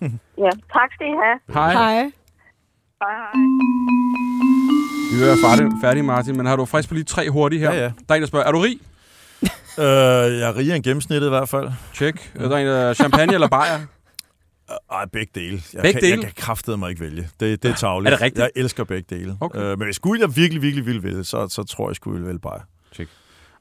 [0.38, 1.38] Ja, tak skal I have.
[1.54, 1.72] Hej.
[1.72, 1.94] Hej.
[3.02, 3.32] Hej, hej.
[5.12, 7.72] Vi er færdige, færdige, Martin, men har du frisk på lige tre hurtige her?
[7.72, 7.84] Ja, ja.
[7.84, 8.78] Der er en, der spørger, er du rig?
[9.78, 11.70] Øh, jeg er rigere end gennemsnittet i hvert fald.
[11.94, 12.32] Tjek.
[12.34, 13.80] Er der en, der champagne eller bajer?
[14.92, 15.62] Ej, begge dele.
[15.74, 16.22] Jeg Begge kan, dele?
[16.22, 17.28] Jeg kan kraftedeme mig ikke vælge.
[17.40, 18.12] Det, det er tavligt.
[18.12, 18.42] Er det rigtigt?
[18.42, 19.36] Jeg elsker begge dele.
[19.40, 19.58] Okay.
[19.58, 22.26] Øh, men hvis skulle jeg virkelig, virkelig ville vælge, så, så tror jeg, jeg skulle
[22.26, 22.60] vælge bare.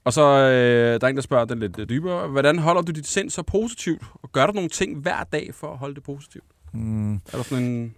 [0.04, 2.28] Og så øh, der er en, der spørger den lidt dybere.
[2.28, 4.02] Hvordan holder du dit sind så positivt?
[4.14, 6.45] Og gør du nogle ting hver dag for at holde det positivt?
[6.74, 7.95] Mm, Er der sådan en...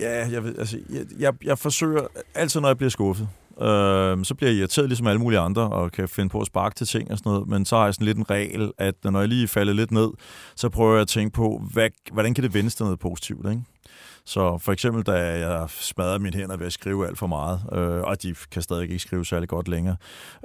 [0.00, 3.28] ja, jeg, ved, altså, jeg, jeg, jeg forsøger altid, når jeg bliver skuffet.
[3.60, 6.74] Øh, så bliver jeg irriteret ligesom alle mulige andre, og kan finde på at sparke
[6.74, 7.48] til ting og sådan noget.
[7.48, 10.08] Men så har jeg sådan lidt en regel, at når jeg lige falder lidt ned,
[10.56, 13.62] så prøver jeg at tænke på, hvad, hvordan kan det vendes til noget positivt, ikke?
[14.26, 15.12] Så for eksempel, da
[15.48, 18.82] jeg smadrede mine hænder ved at skrive alt for meget, øh, og de kan stadig
[18.82, 19.96] ikke skrive særlig godt længere,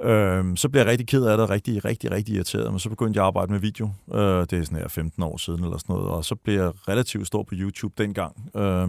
[0.02, 2.70] øh, så bliver jeg rigtig ked af det, rigtig, rigtig, rigtig irriteret.
[2.70, 3.90] Men så begyndte jeg at arbejde med video.
[4.14, 6.72] Øh, det er sådan her 15 år siden eller sådan noget, og så blev jeg
[6.88, 8.50] relativt stor på YouTube dengang.
[8.56, 8.88] Øh,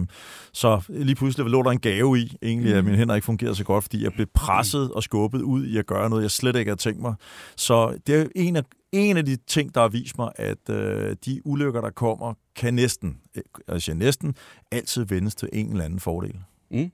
[0.52, 3.64] så lige pludselig lå der en gave i, egentlig, at mine hænder ikke fungerede så
[3.64, 6.68] godt, fordi jeg blev presset og skubbet ud i at gøre noget, jeg slet ikke
[6.68, 7.14] havde tænkt mig.
[7.56, 11.16] Så det er en af en af de ting, der har vist mig, at øh,
[11.24, 14.34] de ulykker, der kommer, kan næsten, øh, altså næsten,
[14.72, 16.34] altid vendes til en eller anden fordel.
[16.70, 16.90] Mm.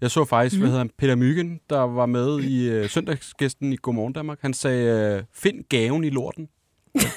[0.00, 0.60] Jeg så faktisk, mm.
[0.60, 4.38] hvad hedder han, Peter Myggen, der var med i øh, søndagsgæsten i Godmorgen Danmark.
[4.42, 6.48] Han sagde, øh, find gaven i lorten.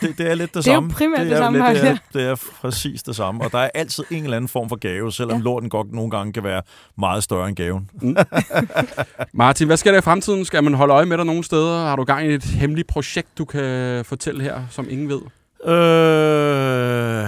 [0.01, 0.89] Det, det er lidt det, Det er jo samme.
[0.91, 3.43] primært det er samme, lidt- det, er, det er præcis det samme.
[3.43, 5.43] Og der er altid en eller anden form for gave, selvom ja.
[5.43, 6.61] lorten godt nogle gange kan være
[6.97, 7.89] meget større end gaven.
[9.33, 10.45] Martin, hvad sker der i fremtiden?
[10.45, 11.77] Skal man holde øje med dig nogle steder?
[11.79, 15.19] Har du gang i et hemmeligt projekt, du kan fortælle her, som ingen ved?
[15.65, 17.27] Øh,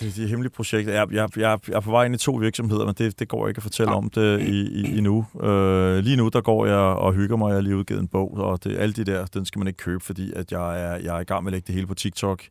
[0.00, 0.92] det er de hemmelige projekter.
[0.92, 3.48] Jeg, jeg, jeg, jeg er på vej ind i to virksomheder, men det, det går
[3.48, 5.26] ikke at fortælle om det i, i, endnu.
[5.42, 7.48] Øh, lige nu, der går jeg og hygger mig.
[7.48, 9.76] Jeg har lige udgivet en bog, og det, alle de der, den skal man ikke
[9.76, 11.94] købe, fordi at jeg, er, jeg er i gang med at lægge det hele på
[11.94, 12.42] TikTok.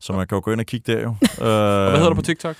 [0.00, 1.08] Så man kan jo gå ind og kigge der jo.
[1.08, 1.46] Øh,
[1.84, 2.56] Og hvad hedder du på TikTok?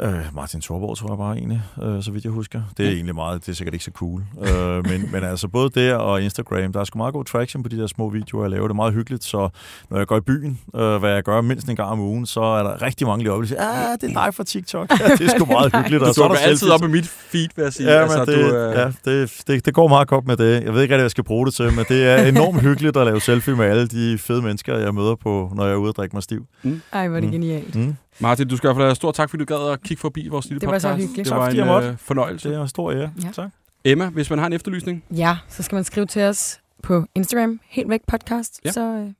[0.00, 2.62] Øh, Martin Thorborg, tror jeg bare egentlig, øh, så vidt jeg husker.
[2.76, 4.22] Det er egentlig meget, det er sikkert ikke så cool.
[4.42, 7.68] øh, men, men altså både der og Instagram, der er sgu meget god traction på
[7.68, 8.62] de der små videoer, jeg laver.
[8.68, 9.48] Det er meget hyggeligt, så
[9.90, 12.40] når jeg går i byen, øh, hvad jeg gør mindst en gang om ugen, så
[12.40, 14.90] er der rigtig mange lige oppe, der siger, ah, det er dig fra TikTok.
[15.00, 16.00] Ja, det er sgu meget hyggeligt.
[16.00, 17.90] Du og så er dukker der altid op i mit feed, vil jeg sige.
[17.92, 18.74] Ja, altså, men det, du, øh,
[19.06, 20.44] ja det, det, det går meget godt med det.
[20.64, 22.96] Jeg ved ikke rigtig, hvad jeg skal bruge det til, men det er enormt hyggeligt
[22.96, 25.88] at lave selfie med alle de fede mennesker, jeg møder på, når jeg er ude
[25.90, 26.46] og drikke mig stiv.
[26.92, 27.32] Ej, hvor er det Mm.
[27.32, 27.74] genialt.
[27.74, 27.96] Mm.
[28.20, 30.28] Martin, du skal i hvert fald have stor tak, fordi du gad at kigge forbi
[30.28, 30.82] vores lille Det var podcast.
[30.82, 31.16] så hyggeligt.
[31.16, 31.88] Det Tak, var jeg en måtte.
[31.88, 32.48] øh, fornøjelse.
[32.48, 33.12] Det er en stor ære.
[33.24, 33.30] Ja.
[33.32, 33.50] Tak.
[33.84, 37.60] Emma, hvis man har en efterlysning, Ja, så skal man skrive til os på Instagram,
[37.68, 38.70] helt væk podcast, ja.
[38.72, 39.10] så øh,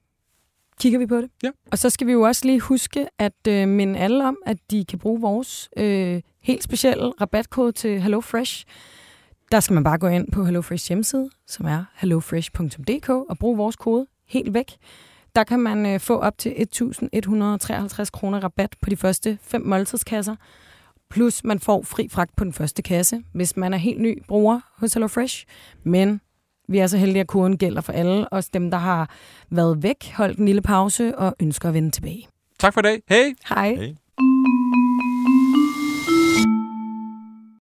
[0.81, 1.31] kigger vi på det.
[1.43, 1.51] Ja.
[1.73, 4.85] Og så skal vi jo også lige huske at øh, minde alle om, at de
[4.85, 8.65] kan bruge vores øh, helt specielle rabatkode til HelloFresh.
[9.53, 13.77] Der skal man bare gå ind på HelloFresh hjemmeside, som er hellofresh.dk, og bruge vores
[13.77, 14.73] kode helt væk.
[15.39, 20.37] Der kan man øh, få op til 1.153 kroner rabat på de første fem måltidskasser.
[21.11, 24.61] Plus man får fri fragt på den første kasse, hvis man er helt ny bruger
[24.77, 25.47] hos HelloFresh.
[25.85, 26.21] Men
[26.69, 29.11] vi er så heldige, at koden gælder for alle, også dem, der har
[29.51, 32.29] været væk, holdt en lille pause og ønsker at vende tilbage.
[32.59, 33.03] tak for i dag.
[33.09, 33.35] Hej!
[33.49, 33.75] Hej.
[33.75, 33.95] Hey.